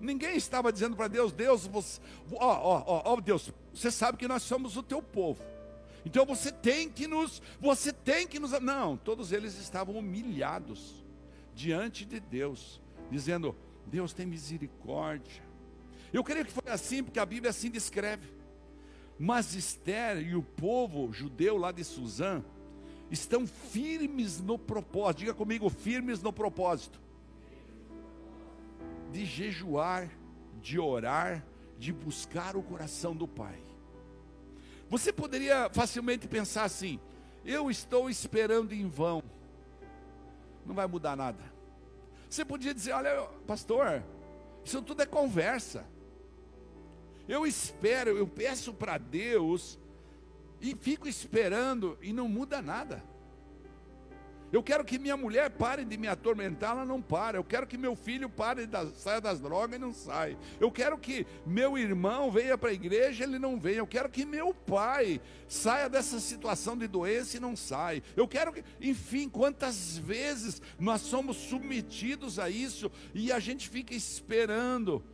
[0.00, 2.00] Ninguém estava dizendo para Deus, Deus, você,
[2.32, 5.42] ó, ó, ó, Deus, você sabe que nós somos o teu povo.
[6.06, 8.52] Então você tem que nos, você tem que nos.
[8.60, 11.04] Não, todos eles estavam humilhados
[11.52, 12.80] diante de Deus,
[13.10, 13.56] dizendo:
[13.86, 15.42] Deus tem misericórdia.
[16.12, 18.28] Eu creio que foi assim, porque a Bíblia assim descreve.
[19.18, 22.42] Mas Esther e o povo judeu lá de Suzã
[23.10, 25.18] estão firmes no propósito.
[25.18, 27.07] Diga comigo, firmes no propósito
[29.10, 30.10] de jejuar,
[30.60, 31.44] de orar,
[31.78, 33.62] de buscar o coração do Pai.
[34.88, 36.98] Você poderia facilmente pensar assim:
[37.44, 39.22] eu estou esperando em vão,
[40.64, 41.42] não vai mudar nada.
[42.28, 44.02] Você podia dizer: olha, pastor,
[44.64, 45.86] isso tudo é conversa.
[47.28, 49.78] Eu espero, eu peço para Deus
[50.60, 53.02] e fico esperando e não muda nada.
[54.50, 57.36] Eu quero que minha mulher pare de me atormentar, ela não para.
[57.36, 60.38] Eu quero que meu filho pare da, saia das drogas e não sai.
[60.58, 63.78] Eu quero que meu irmão venha para a igreja, ele não venha.
[63.78, 68.02] Eu quero que meu pai saia dessa situação de doença e não sai.
[68.16, 73.94] Eu quero que, enfim, quantas vezes nós somos submetidos a isso e a gente fica
[73.94, 75.04] esperando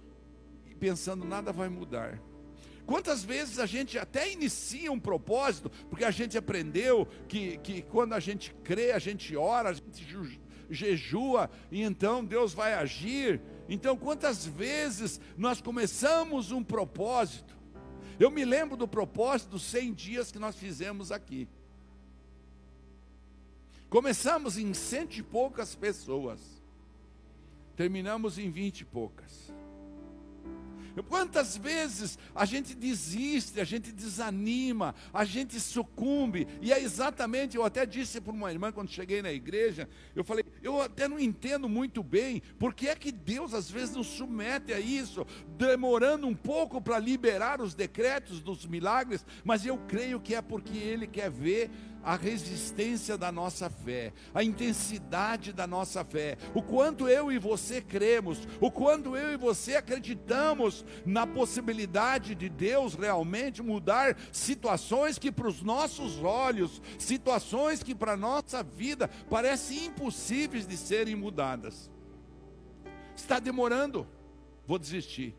[0.70, 2.20] e pensando nada vai mudar.
[2.87, 8.12] Quantas vezes a gente até inicia um propósito, porque a gente aprendeu que, que quando
[8.12, 13.97] a gente crê, a gente ora, a gente jejua, e então Deus vai agir, Então,
[13.97, 17.57] quantas vezes nós começamos um propósito?
[18.20, 21.49] Eu me lembro do propósito dos 100 dias que nós fizemos aqui.
[23.88, 26.40] Começamos em cento e poucas pessoas,
[27.77, 29.43] terminamos em vinte e poucas.
[31.02, 37.64] Quantas vezes a gente desiste, a gente desanima, a gente sucumbe, e é exatamente, eu
[37.64, 41.68] até disse para uma irmã quando cheguei na igreja, eu falei, eu até não entendo
[41.68, 45.26] muito bem, porque é que Deus às vezes nos submete a isso,
[45.57, 50.76] demorando um pouco para liberar os decretos dos milagres, mas eu creio que é porque
[50.76, 51.70] Ele quer ver
[52.05, 57.81] a resistência da nossa fé, a intensidade da nossa fé, o quanto eu e você
[57.81, 65.33] cremos, o quanto eu e você acreditamos na possibilidade de Deus realmente mudar situações que
[65.33, 71.90] para os nossos olhos, situações que para a nossa vida parecem impossíveis de serem mudadas.
[73.17, 74.07] Está demorando,
[74.67, 75.35] vou desistir.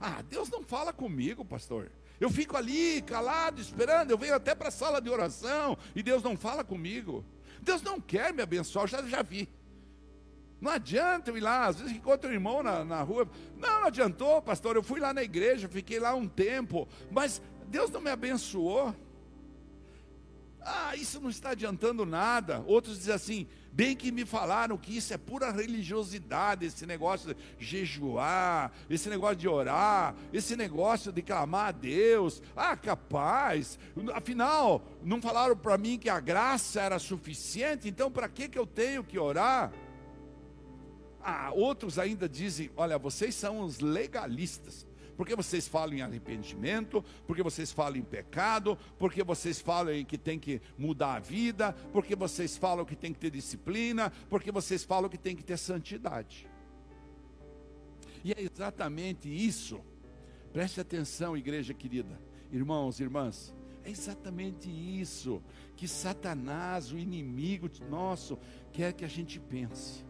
[0.00, 1.92] Ah, Deus não fala comigo, pastor.
[2.22, 4.12] Eu fico ali calado, esperando.
[4.12, 7.24] Eu venho até para a sala de oração e Deus não fala comigo.
[7.60, 9.48] Deus não quer me abençoar, já, já vi.
[10.60, 13.28] Não adianta eu ir lá, às vezes encontro um irmão na, na rua.
[13.58, 14.76] Não, não adiantou, pastor.
[14.76, 18.94] Eu fui lá na igreja, fiquei lá um tempo, mas Deus não me abençoou.
[20.60, 22.62] Ah, isso não está adiantando nada.
[22.68, 27.64] Outros dizem assim: bem que me falaram que isso é pura religiosidade, esse negócio de
[27.64, 32.42] jejuar, esse negócio de orar, esse negócio de clamar a Deus.
[32.54, 33.78] Ah, capaz.
[34.14, 38.66] Afinal, não falaram para mim que a graça era suficiente, então para que, que eu
[38.66, 39.72] tenho que orar?
[41.22, 44.86] Ah, outros ainda dizem: olha, vocês são os legalistas
[45.22, 50.18] porque vocês falam em arrependimento, porque vocês falam em pecado, porque vocês falam em que
[50.18, 54.82] tem que mudar a vida, porque vocês falam que tem que ter disciplina, porque vocês
[54.82, 56.50] falam que tem que ter santidade.
[58.24, 59.80] E é exatamente isso.
[60.52, 63.54] Preste atenção, igreja querida, irmãos irmãs.
[63.84, 65.40] É exatamente isso
[65.76, 68.36] que Satanás, o inimigo nosso,
[68.72, 70.04] quer que a gente pense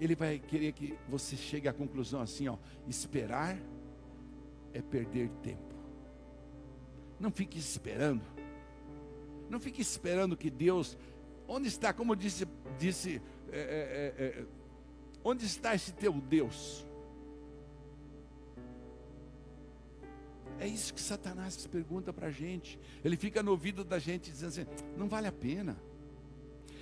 [0.00, 2.56] ele vai querer que você chegue à conclusão assim, ó,
[2.86, 3.58] esperar
[4.72, 5.74] é perder tempo.
[7.18, 8.22] Não fique esperando.
[9.50, 10.96] Não fique esperando que Deus,
[11.48, 12.46] onde está, como disse,
[12.78, 14.46] disse, é, é, é, é
[15.24, 16.86] onde está esse teu Deus?
[20.60, 22.78] É isso que Satanás pergunta para a gente.
[23.04, 25.76] Ele fica no ouvido da gente dizendo assim: não vale a pena.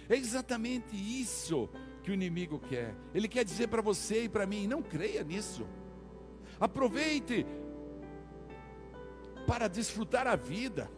[0.09, 1.69] É exatamente isso
[2.07, 2.95] que o inimigo quer.
[3.13, 5.67] Ele quer dizer para você e para mim: não creia nisso.
[6.61, 7.45] Aproveite
[9.45, 10.89] para desfrutar a vida.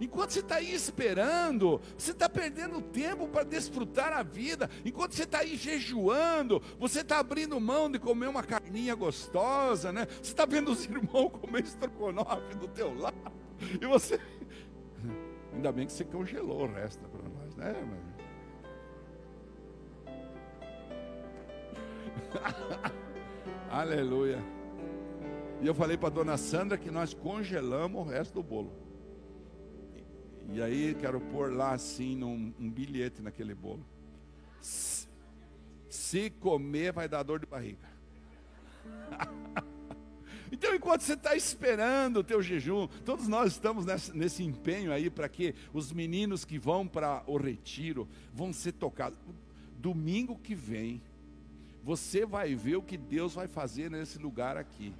[0.00, 4.68] Enquanto você está aí esperando, você está perdendo tempo para desfrutar a vida.
[4.84, 10.06] Enquanto você está aí jejuando, você está abrindo mão de comer uma carninha gostosa, né?
[10.06, 13.16] Você está vendo os irmãos comer estrogonofe do teu lado.
[13.80, 14.20] E você.
[15.54, 17.74] Ainda bem que você congelou o resto para nós, né?
[23.70, 24.38] Aleluia.
[25.60, 28.72] E eu falei para dona Sandra que nós congelamos o resto do bolo.
[30.52, 33.84] E aí quero pôr lá assim num, um bilhete naquele bolo.
[34.60, 35.08] Se,
[35.88, 37.88] se comer vai dar dor de barriga.
[40.52, 45.10] Então, enquanto você está esperando o teu jejum, todos nós estamos nesse, nesse empenho aí
[45.10, 49.18] para que os meninos que vão para o retiro vão ser tocados.
[49.76, 51.02] Domingo que vem,
[51.86, 54.92] você vai ver o que Deus vai fazer nesse lugar aqui.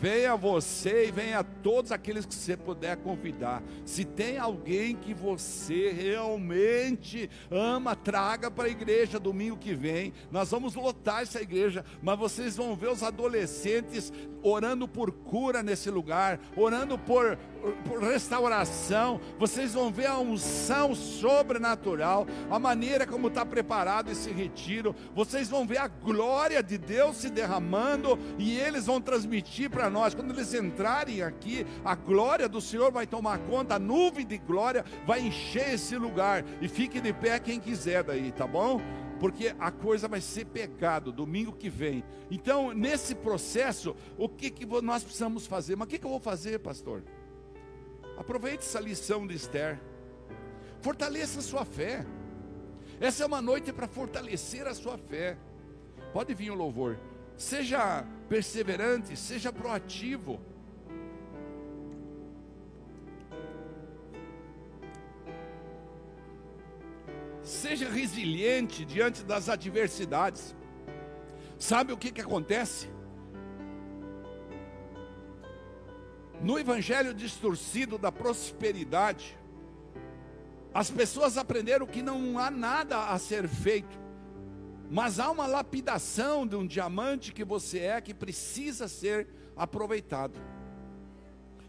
[0.00, 3.60] Venha você e venha todos aqueles que você puder convidar.
[3.84, 10.12] Se tem alguém que você realmente ama, traga para a igreja domingo que vem.
[10.30, 15.90] Nós vamos lotar essa igreja, mas vocês vão ver os adolescentes orando por cura nesse
[15.90, 17.36] lugar, orando por,
[17.84, 19.20] por restauração.
[19.36, 24.94] Vocês vão ver a unção sobrenatural, a maneira como está preparado esse retiro.
[25.14, 30.14] Vocês vão ver a glória de Deus se derramando e eles vão transmitir para nós.
[30.14, 34.84] Quando eles entrarem aqui, a glória do Senhor vai tomar conta, a nuvem de glória
[35.06, 36.44] vai encher esse lugar.
[36.60, 38.80] E fique de pé quem quiser daí, tá bom?
[39.18, 42.04] Porque a coisa vai ser pegado domingo que vem.
[42.30, 45.76] Então, nesse processo, o que, que nós precisamos fazer?
[45.76, 47.02] Mas o que, que eu vou fazer, pastor?
[48.16, 49.80] Aproveite essa lição de Esther.
[50.80, 52.04] Fortaleça a sua fé.
[53.00, 55.36] Essa é uma noite para fortalecer a sua fé.
[56.12, 56.98] Pode vir o louvor.
[57.38, 60.40] Seja perseverante, seja proativo.
[67.44, 70.54] Seja resiliente diante das adversidades.
[71.56, 72.90] Sabe o que, que acontece?
[76.42, 79.38] No evangelho distorcido da prosperidade,
[80.74, 84.07] as pessoas aprenderam que não há nada a ser feito,
[84.90, 89.26] mas há uma lapidação de um diamante que você é que precisa ser
[89.56, 90.38] aproveitado.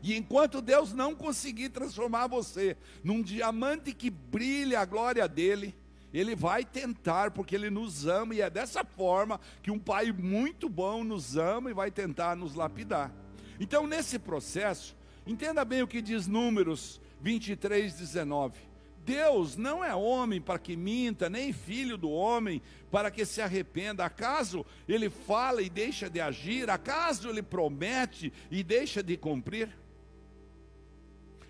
[0.01, 5.75] E enquanto Deus não conseguir transformar você num diamante que brilha a glória dele,
[6.13, 10.67] ele vai tentar, porque ele nos ama, e é dessa forma que um pai muito
[10.67, 13.13] bom nos ama e vai tentar nos lapidar.
[13.59, 14.95] Então, nesse processo,
[15.27, 18.69] entenda bem o que diz Números 23, 19.
[19.05, 22.61] Deus não é homem para que minta, nem filho do homem
[22.91, 24.05] para que se arrependa.
[24.05, 26.69] Acaso ele fala e deixa de agir?
[26.69, 29.69] Acaso ele promete e deixa de cumprir?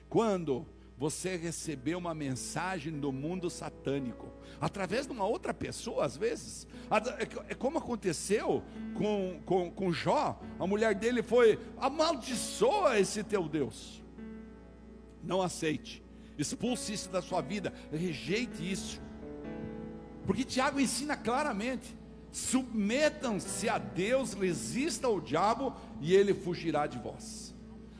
[0.07, 0.65] Quando
[0.99, 4.27] você recebeu uma mensagem do mundo satânico,
[4.59, 6.67] através de uma outra pessoa, às vezes.
[7.17, 8.61] É, é como aconteceu
[8.95, 14.03] com, com, com Jó, a mulher dele foi: amaldiçoa esse teu Deus.
[15.23, 16.03] Não aceite,
[16.37, 19.01] expulse isso da sua vida, rejeite isso.
[20.29, 21.97] Porque Tiago ensina claramente:
[22.31, 27.51] submetam-se a Deus, resista ao diabo e ele fugirá de vós.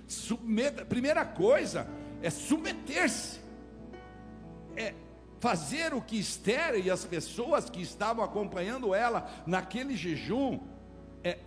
[0.05, 1.87] Submeta, primeira coisa,
[2.21, 3.39] é submeter-se,
[4.75, 4.93] é
[5.39, 10.59] fazer o que Esther e as pessoas que estavam acompanhando ela naquele jejum,
[11.23, 11.39] é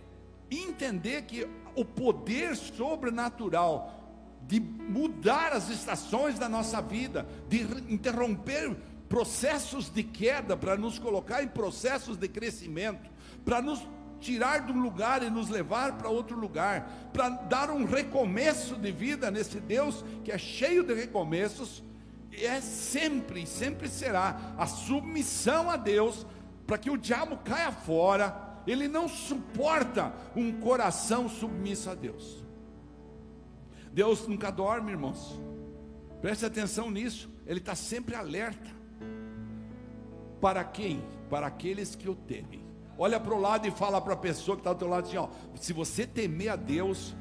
[0.51, 4.01] entender que o poder sobrenatural
[4.45, 8.75] de mudar as estações da nossa vida, de interromper
[9.13, 13.11] processos de queda para nos colocar em processos de crescimento,
[13.45, 13.87] para nos
[14.19, 18.91] tirar de um lugar e nos levar para outro lugar, para dar um recomeço de
[18.91, 21.83] vida nesse Deus que é cheio de recomeços,
[22.31, 26.25] é sempre, sempre será a submissão a Deus,
[26.65, 32.43] para que o diabo caia fora, ele não suporta um coração submisso a Deus.
[33.91, 35.39] Deus nunca dorme, irmãos,
[36.19, 38.72] preste atenção nisso, Ele está sempre alerta.
[40.43, 41.01] Para quem?
[41.29, 42.61] Para aqueles que o temem.
[42.97, 45.15] Olha para o lado e fala para a pessoa que está do teu lado assim:
[45.15, 47.15] ó, se você temer a Deus,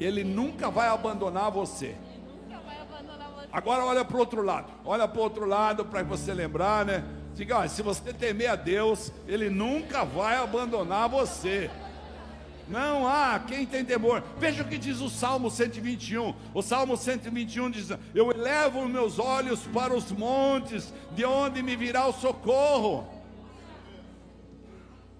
[0.00, 1.94] Ele nunca vai abandonar você.
[3.52, 7.04] Agora olha para o outro lado, olha para o outro lado para você lembrar, né?
[7.34, 11.70] Diga, ó, se você temer a Deus, Ele nunca vai abandonar você.
[12.68, 14.22] Não há quem tem temor.
[14.38, 16.34] Veja o que diz o Salmo 121.
[16.54, 22.06] O Salmo 121 diz: Eu elevo meus olhos para os montes, de onde me virá
[22.06, 23.06] o socorro.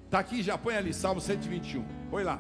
[0.07, 1.85] Está aqui, já põe ali, Salmo 121.
[2.11, 2.39] Põe lá.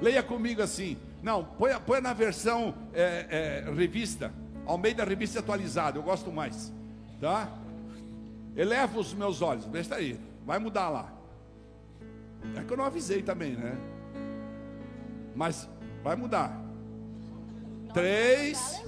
[0.00, 0.96] Leia comigo assim.
[1.22, 4.32] Não, põe, põe na versão é, é, revista.
[4.66, 5.98] Ao meio da revista atualizada.
[5.98, 6.72] Eu gosto mais.
[7.20, 7.48] Tá?
[8.54, 9.64] Eleva os meus olhos.
[9.64, 10.20] Deixa aí.
[10.44, 11.12] Vai mudar lá.
[12.54, 13.76] É que eu não avisei também, né?
[15.36, 15.68] Mas
[16.02, 16.58] vai mudar.
[17.92, 18.82] Três,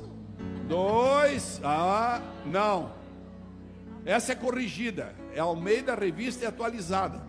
[0.66, 2.90] dois, ah, não.
[4.04, 5.14] Essa é corrigida.
[5.34, 7.20] É ao meio da revista e atualizada.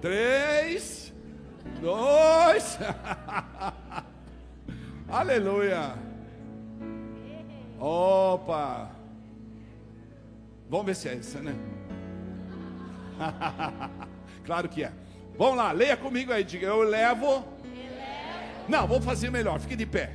[0.00, 1.12] Três,
[1.80, 2.78] dois,
[5.08, 5.94] aleluia.
[7.80, 8.90] Opa,
[10.70, 11.54] vamos ver se é essa, né?
[14.44, 15.03] claro que é.
[15.36, 17.44] Vamos lá, leia comigo aí, diga, eu levo.
[18.68, 20.10] Não, vamos fazer melhor, fique de pé.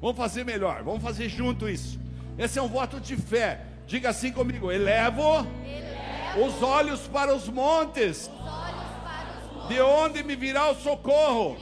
[0.00, 1.98] Vamos fazer melhor, vamos fazer junto isso.
[2.38, 3.60] Esse é um voto de fé.
[3.86, 6.00] Diga assim comigo: elevo, elevo
[6.38, 8.30] os olhos para os montes.
[9.68, 11.56] De onde me virá o socorro?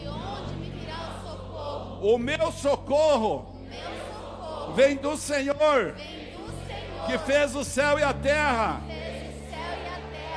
[2.00, 3.54] O meu socorro,
[4.74, 5.94] vem do Senhor,
[7.06, 8.80] que fez o céu e a terra.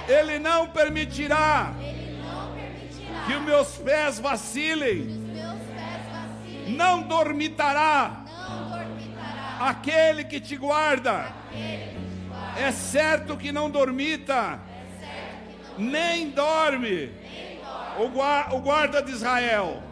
[0.08, 1.74] Ele não permitirá,
[3.26, 5.22] que os meus pés vacilem.
[6.68, 8.24] Não dormitará,
[9.60, 11.34] aquele que te guarda.
[12.58, 14.60] É certo que não dormita,
[15.78, 17.12] nem dorme
[17.98, 19.84] o guarda de Israel.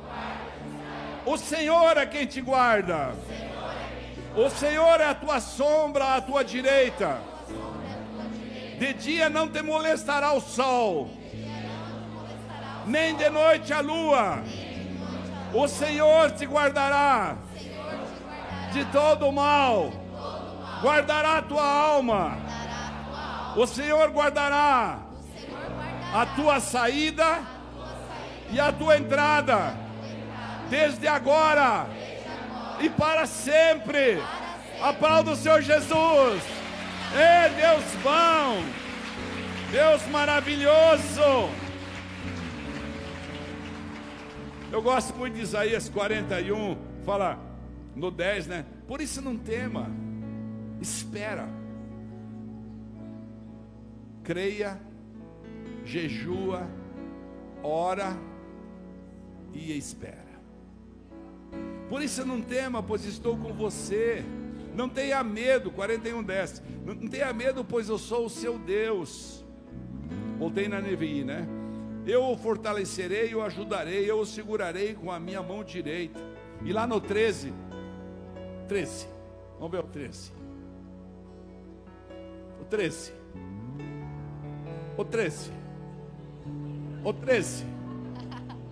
[1.25, 3.13] O Senhor é quem te guarda.
[4.35, 7.19] O Senhor é a tua sombra à tua direita.
[8.77, 11.09] De dia não te molestará o sol,
[12.85, 14.43] nem de noite a lua.
[15.53, 17.37] O Senhor te guardará
[18.71, 19.91] de todo mal,
[20.81, 22.37] guardará a tua alma.
[23.55, 24.99] O Senhor guardará
[26.13, 27.39] a tua saída
[28.51, 29.75] e a tua entrada,
[30.69, 31.87] desde agora
[32.79, 34.21] e para sempre.
[34.81, 36.41] Aplauda o Senhor Jesus.
[37.15, 38.63] É Deus bom,
[39.71, 41.49] Deus maravilhoso.
[44.71, 47.39] Eu gosto muito de Isaías 41, fala
[47.95, 48.65] no 10, né?
[48.87, 49.89] Por isso não tema,
[50.79, 51.49] espera,
[54.23, 54.79] creia,
[55.83, 56.67] jejua,
[57.63, 58.15] ora
[59.53, 60.29] e espera.
[61.89, 64.23] Por isso não tema, pois estou com você.
[64.75, 66.63] Não tenha medo, 41, 10.
[66.85, 69.43] Não tenha medo, pois eu sou o seu Deus.
[70.37, 71.58] Voltei na Nevi, né?
[72.05, 76.19] Eu o fortalecerei, o ajudarei, eu o segurarei com a minha mão direita.
[76.63, 77.53] E lá no 13,
[78.67, 79.07] 13,
[79.57, 80.31] vamos ver o 13.
[82.61, 83.13] O 13.
[84.97, 85.51] O 13.
[87.03, 87.65] O 13.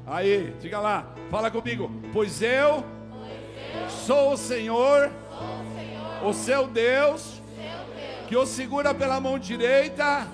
[0.06, 1.92] Aí, diga lá, fala comigo.
[2.14, 8.28] Pois eu, pois eu sou o Senhor, sou o, Senhor o seu, Deus, seu Deus,
[8.28, 10.28] que o segura pela mão direita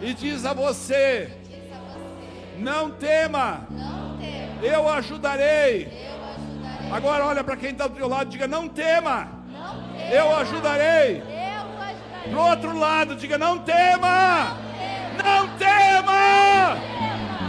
[0.00, 1.30] e diz a você:
[2.58, 3.66] Não tema,
[4.62, 5.88] eu ajudarei.
[6.90, 9.28] Agora olha para quem está do teu lado, diga: Não tema,
[10.10, 11.22] eu ajudarei.
[12.24, 14.56] Para o outro lado, diga: Não tema,
[15.22, 16.76] não tema.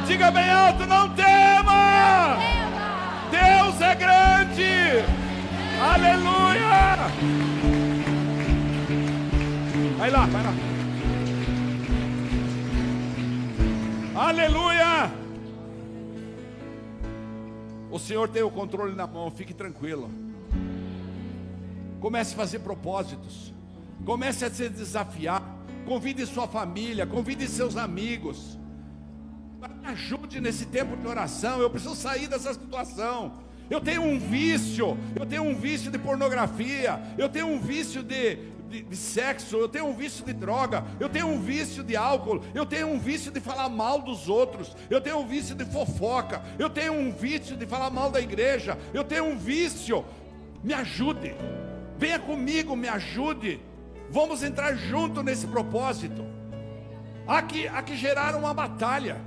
[0.06, 2.38] Diga bem alto: Não tema.
[3.32, 5.06] Deus é grande.
[5.82, 6.46] Aleluia.
[9.98, 10.54] Vai lá, vai lá.
[14.16, 15.12] Aleluia!
[17.92, 20.10] O Senhor tem o controle na mão, fique tranquilo.
[22.00, 23.54] Comece a fazer propósitos.
[24.06, 25.44] Comece a se desafiar.
[25.86, 28.58] Convide sua família, convide seus amigos.
[29.82, 31.60] Me ajude nesse tempo de oração.
[31.60, 33.34] Eu preciso sair dessa situação.
[33.70, 38.38] Eu tenho um vício, eu tenho um vício de pornografia, eu tenho um vício de,
[38.70, 42.42] de, de, sexo, eu tenho um vício de droga, eu tenho um vício de álcool,
[42.54, 46.42] eu tenho um vício de falar mal dos outros, eu tenho um vício de fofoca,
[46.58, 50.06] eu tenho um vício de falar mal da igreja, eu tenho um vício.
[50.64, 51.36] Me ajude,
[51.98, 53.62] venha comigo, me ajude.
[54.10, 56.26] Vamos entrar junto nesse propósito.
[57.28, 59.20] Há que, há que gerar uma batalha.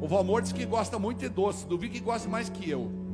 [0.00, 3.07] O Valmor diz que gosta muito de doce, duvido que gosta mais que eu.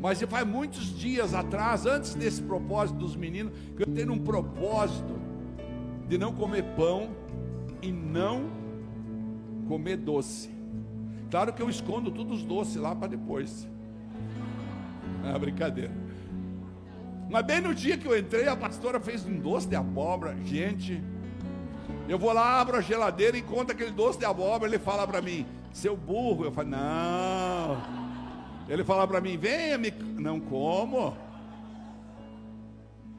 [0.00, 5.18] Mas faz muitos dias atrás, antes desse propósito dos meninos, que eu tenho um propósito
[6.08, 7.10] de não comer pão
[7.82, 8.50] e não
[9.66, 10.50] comer doce.
[11.30, 13.68] Claro que eu escondo todos os doces lá para depois.
[15.24, 15.92] É brincadeira.
[17.28, 20.36] Mas bem no dia que eu entrei, a pastora fez um doce de abóbora.
[20.44, 21.02] Gente,
[22.08, 24.70] eu vou lá, abro a geladeira e encontro aquele doce de abóbora.
[24.70, 26.44] Ele fala para mim, seu burro.
[26.44, 27.97] Eu falo, não.
[28.68, 29.90] Ele fala para mim: venha, me...
[29.90, 31.16] não como.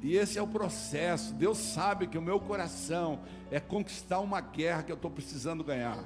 [0.01, 1.33] E esse é o processo.
[1.33, 3.19] Deus sabe que o meu coração
[3.51, 6.03] é conquistar uma guerra que eu estou precisando ganhar.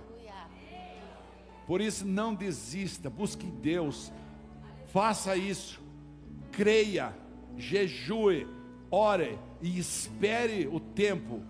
[1.67, 4.11] Por isso, não desista, busque Deus,
[4.87, 5.81] faça isso,
[6.51, 7.15] creia,
[7.57, 8.47] jejue,
[8.91, 11.41] ore e espere o tempo.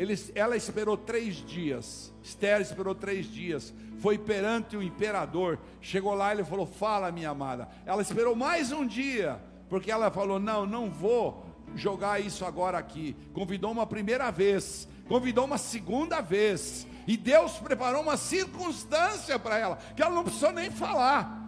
[0.00, 5.58] Ele, ela esperou três dias, Esther esperou três dias foi perante o imperador.
[5.80, 7.68] Chegou lá, ele falou: Fala, minha amada.
[7.84, 13.14] Ela esperou mais um dia, porque ela falou: Não, não vou jogar isso agora aqui.
[13.32, 19.78] Convidou uma primeira vez, convidou uma segunda vez, e Deus preparou uma circunstância para ela,
[19.94, 21.38] que ela não precisou nem falar.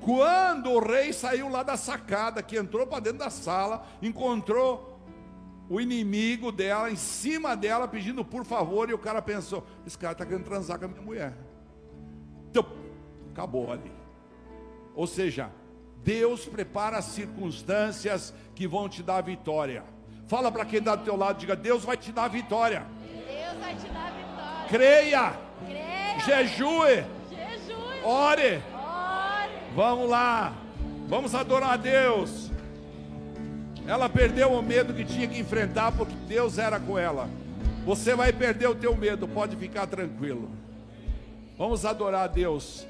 [0.00, 4.91] Quando o rei saiu lá da sacada, que entrou para dentro da sala, encontrou
[5.68, 10.12] o inimigo dela em cima dela, pedindo por favor, e o cara pensou: esse cara
[10.12, 11.34] está querendo transar com a minha mulher
[13.32, 13.90] acabou ali.
[14.94, 15.50] Ou seja,
[16.04, 19.82] Deus prepara as circunstâncias que vão te dar vitória.
[20.28, 22.86] Fala para quem está do teu lado, diga: Deus vai te dar vitória.
[23.00, 24.68] Deus vai te dar vitória.
[24.68, 25.34] Creia.
[25.66, 26.18] Creia.
[26.20, 27.04] Jejue.
[27.30, 28.04] Jejue.
[28.04, 28.62] Ore.
[28.74, 29.72] Ore.
[29.74, 30.54] Vamos lá.
[31.08, 32.51] Vamos adorar a Deus.
[33.86, 37.28] Ela perdeu o medo que tinha que enfrentar porque Deus era com ela.
[37.84, 40.48] Você vai perder o teu medo, pode ficar tranquilo.
[41.58, 42.86] Vamos adorar a Deus.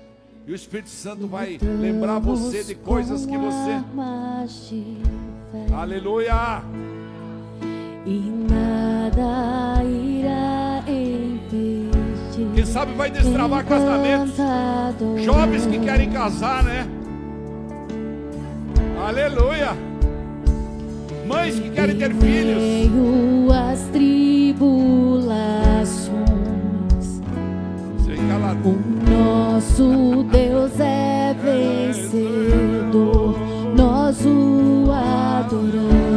[0.46, 3.80] E o Espírito Santo vai lembrar você de coisas que você.
[5.72, 6.62] Aleluia!
[8.04, 8.18] E
[8.50, 11.90] nada irá impedir.
[12.54, 14.34] Quem sabe vai destravar casamentos.
[15.24, 16.86] Jovens que querem casar, né?
[19.06, 19.91] Aleluia!
[21.26, 22.62] Mães que querem ter filhos.
[23.52, 26.12] As tribulações.
[28.64, 28.78] O
[29.10, 33.36] nosso Deus é vencedor,
[33.76, 36.11] nós o adoramos.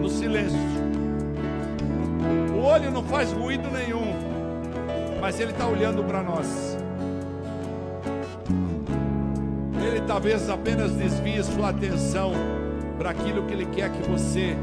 [0.00, 0.58] No silêncio.
[2.54, 4.14] O olho não faz ruído nenhum,
[5.20, 6.76] mas ele está olhando para nós.
[9.86, 12.32] Ele talvez apenas desvie sua atenção
[12.98, 14.56] para aquilo que Ele quer que você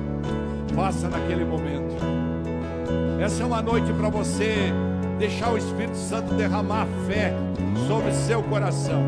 [0.76, 1.96] faça naquele momento.
[3.22, 4.74] Essa é uma noite para você
[5.18, 7.34] deixar o Espírito Santo derramar fé
[7.88, 9.02] sobre seu coração.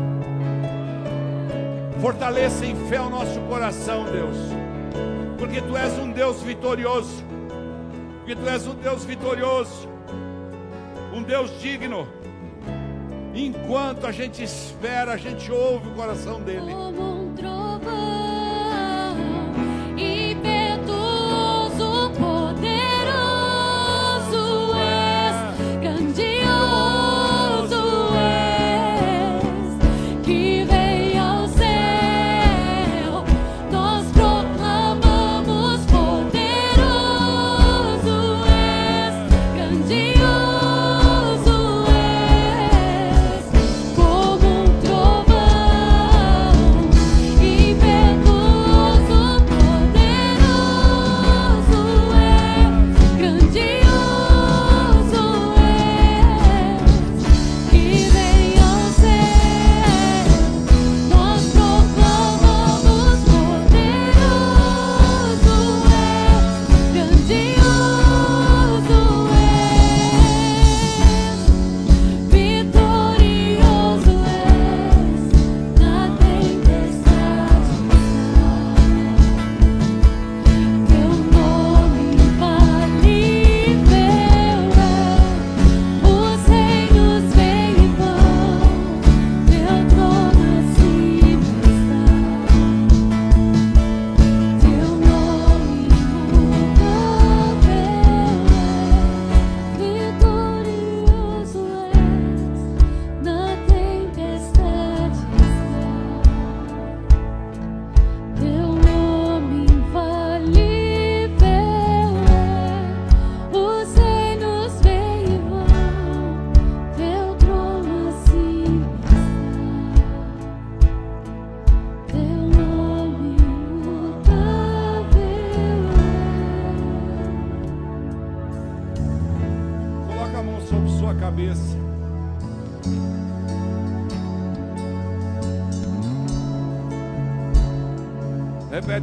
[2.00, 4.36] Fortaleça em fé o nosso coração, Deus,
[5.38, 7.24] porque Tu és um Deus vitorioso,
[8.18, 9.88] porque Tu és um Deus vitorioso,
[11.14, 12.08] um Deus digno.
[13.34, 16.72] Enquanto a gente espera, a gente ouve o coração dele.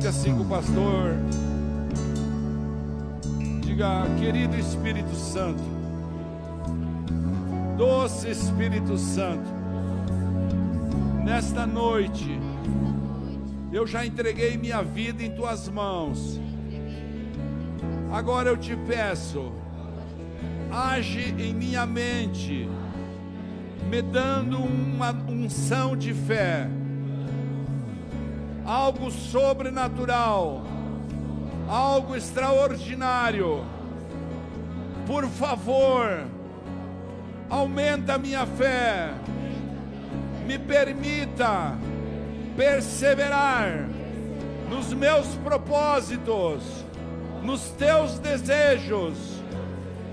[0.04, 1.16] Repete assim com o pastor.
[3.62, 5.64] Diga, querido Espírito Santo,
[7.78, 9.50] doce Espírito Santo,
[11.24, 12.38] nesta noite
[13.72, 16.40] eu já entreguei minha vida em tuas mãos.
[18.12, 19.54] Agora eu te peço,
[20.70, 22.68] age em minha mente,
[23.90, 26.68] me dando uma unção de fé,
[28.66, 30.64] algo sobrenatural,
[31.68, 33.66] algo extraordinário.
[35.06, 36.26] Por favor,
[37.50, 39.10] aumenta a minha fé,
[40.46, 41.78] me permita
[42.56, 43.90] perseverar
[44.70, 46.64] nos meus propósitos,
[47.42, 49.18] nos teus desejos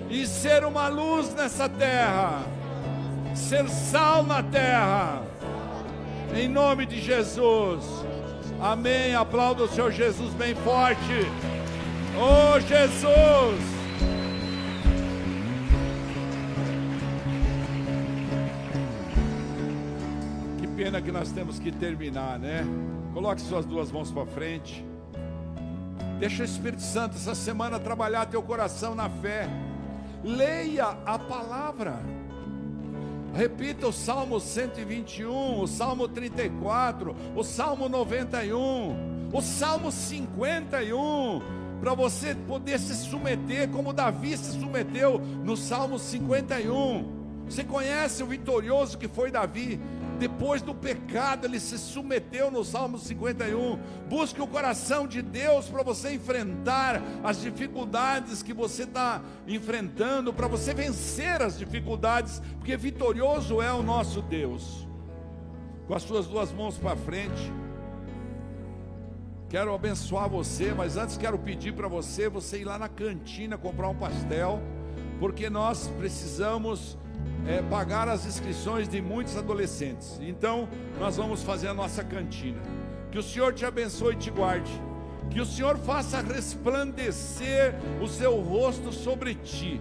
[0.08, 2.42] e ser uma luz nessa terra,
[3.34, 5.22] ser sal na terra,
[6.34, 8.09] em nome de Jesus.
[8.62, 9.14] Amém.
[9.14, 11.00] Aplauda o Senhor Jesus bem forte.
[12.14, 13.60] Oh Jesus.
[20.58, 22.62] Que pena que nós temos que terminar, né?
[23.14, 24.84] Coloque suas duas mãos para frente.
[26.18, 29.48] Deixa o Espírito Santo essa semana trabalhar teu coração na fé.
[30.22, 32.19] Leia a palavra.
[33.34, 41.40] Repita o Salmo 121, o Salmo 34, o Salmo 91, o Salmo 51,
[41.80, 47.20] para você poder se submeter como Davi se submeteu no Salmo 51.
[47.46, 49.80] Você conhece o vitorioso que foi Davi?
[50.20, 53.78] Depois do pecado, ele se submeteu no Salmo 51.
[54.06, 60.46] Busque o coração de Deus para você enfrentar as dificuldades que você está enfrentando, para
[60.46, 64.86] você vencer as dificuldades, porque vitorioso é o nosso Deus.
[65.86, 67.50] Com as suas duas mãos para frente.
[69.48, 73.88] Quero abençoar você, mas antes quero pedir para você, você ir lá na cantina comprar
[73.88, 74.60] um pastel,
[75.18, 76.98] porque nós precisamos
[77.46, 80.18] é, pagar as inscrições de muitos adolescentes.
[80.20, 80.68] Então,
[80.98, 82.60] nós vamos fazer a nossa cantina.
[83.10, 84.70] Que o Senhor te abençoe e te guarde.
[85.30, 89.80] Que o Senhor faça resplandecer o seu rosto sobre ti.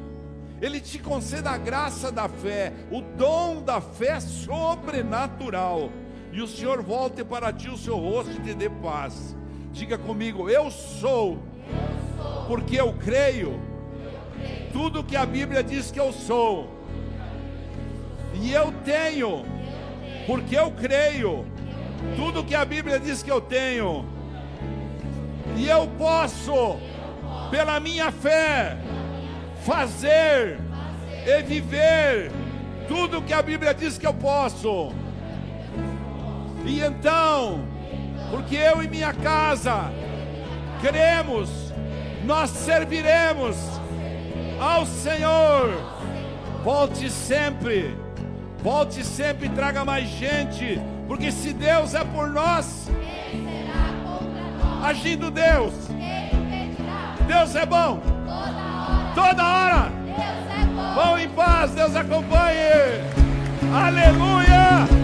[0.62, 5.90] Ele te conceda a graça da fé, o dom da fé sobrenatural.
[6.32, 9.36] E o Senhor volte para ti o seu rosto e te dê paz.
[9.72, 11.40] Diga comigo, eu sou,
[12.48, 13.60] porque eu creio,
[14.74, 16.79] tudo que a Bíblia diz que eu sou
[18.42, 19.46] e eu tenho,
[20.26, 21.46] porque eu creio,
[22.16, 24.06] tudo que a Bíblia diz que eu tenho.
[25.56, 26.78] E eu posso,
[27.52, 28.78] pela minha fé,
[29.66, 30.60] fazer
[31.26, 32.32] e viver
[32.88, 34.92] tudo que a Bíblia diz que eu posso.
[36.66, 37.66] E então,
[38.32, 39.92] porque eu e minha casa
[40.82, 41.50] cremos,
[42.26, 43.58] nós serviremos
[44.60, 45.72] ao Senhor.
[46.64, 47.96] Volte sempre
[48.62, 52.90] Volte sempre e traga mais gente, porque se Deus é por nós,
[54.84, 55.74] agindo Deus,
[57.26, 58.02] Deus é bom
[59.16, 59.92] toda hora.
[60.96, 63.02] Vão em paz, Deus acompanhe.
[63.74, 64.99] Aleluia.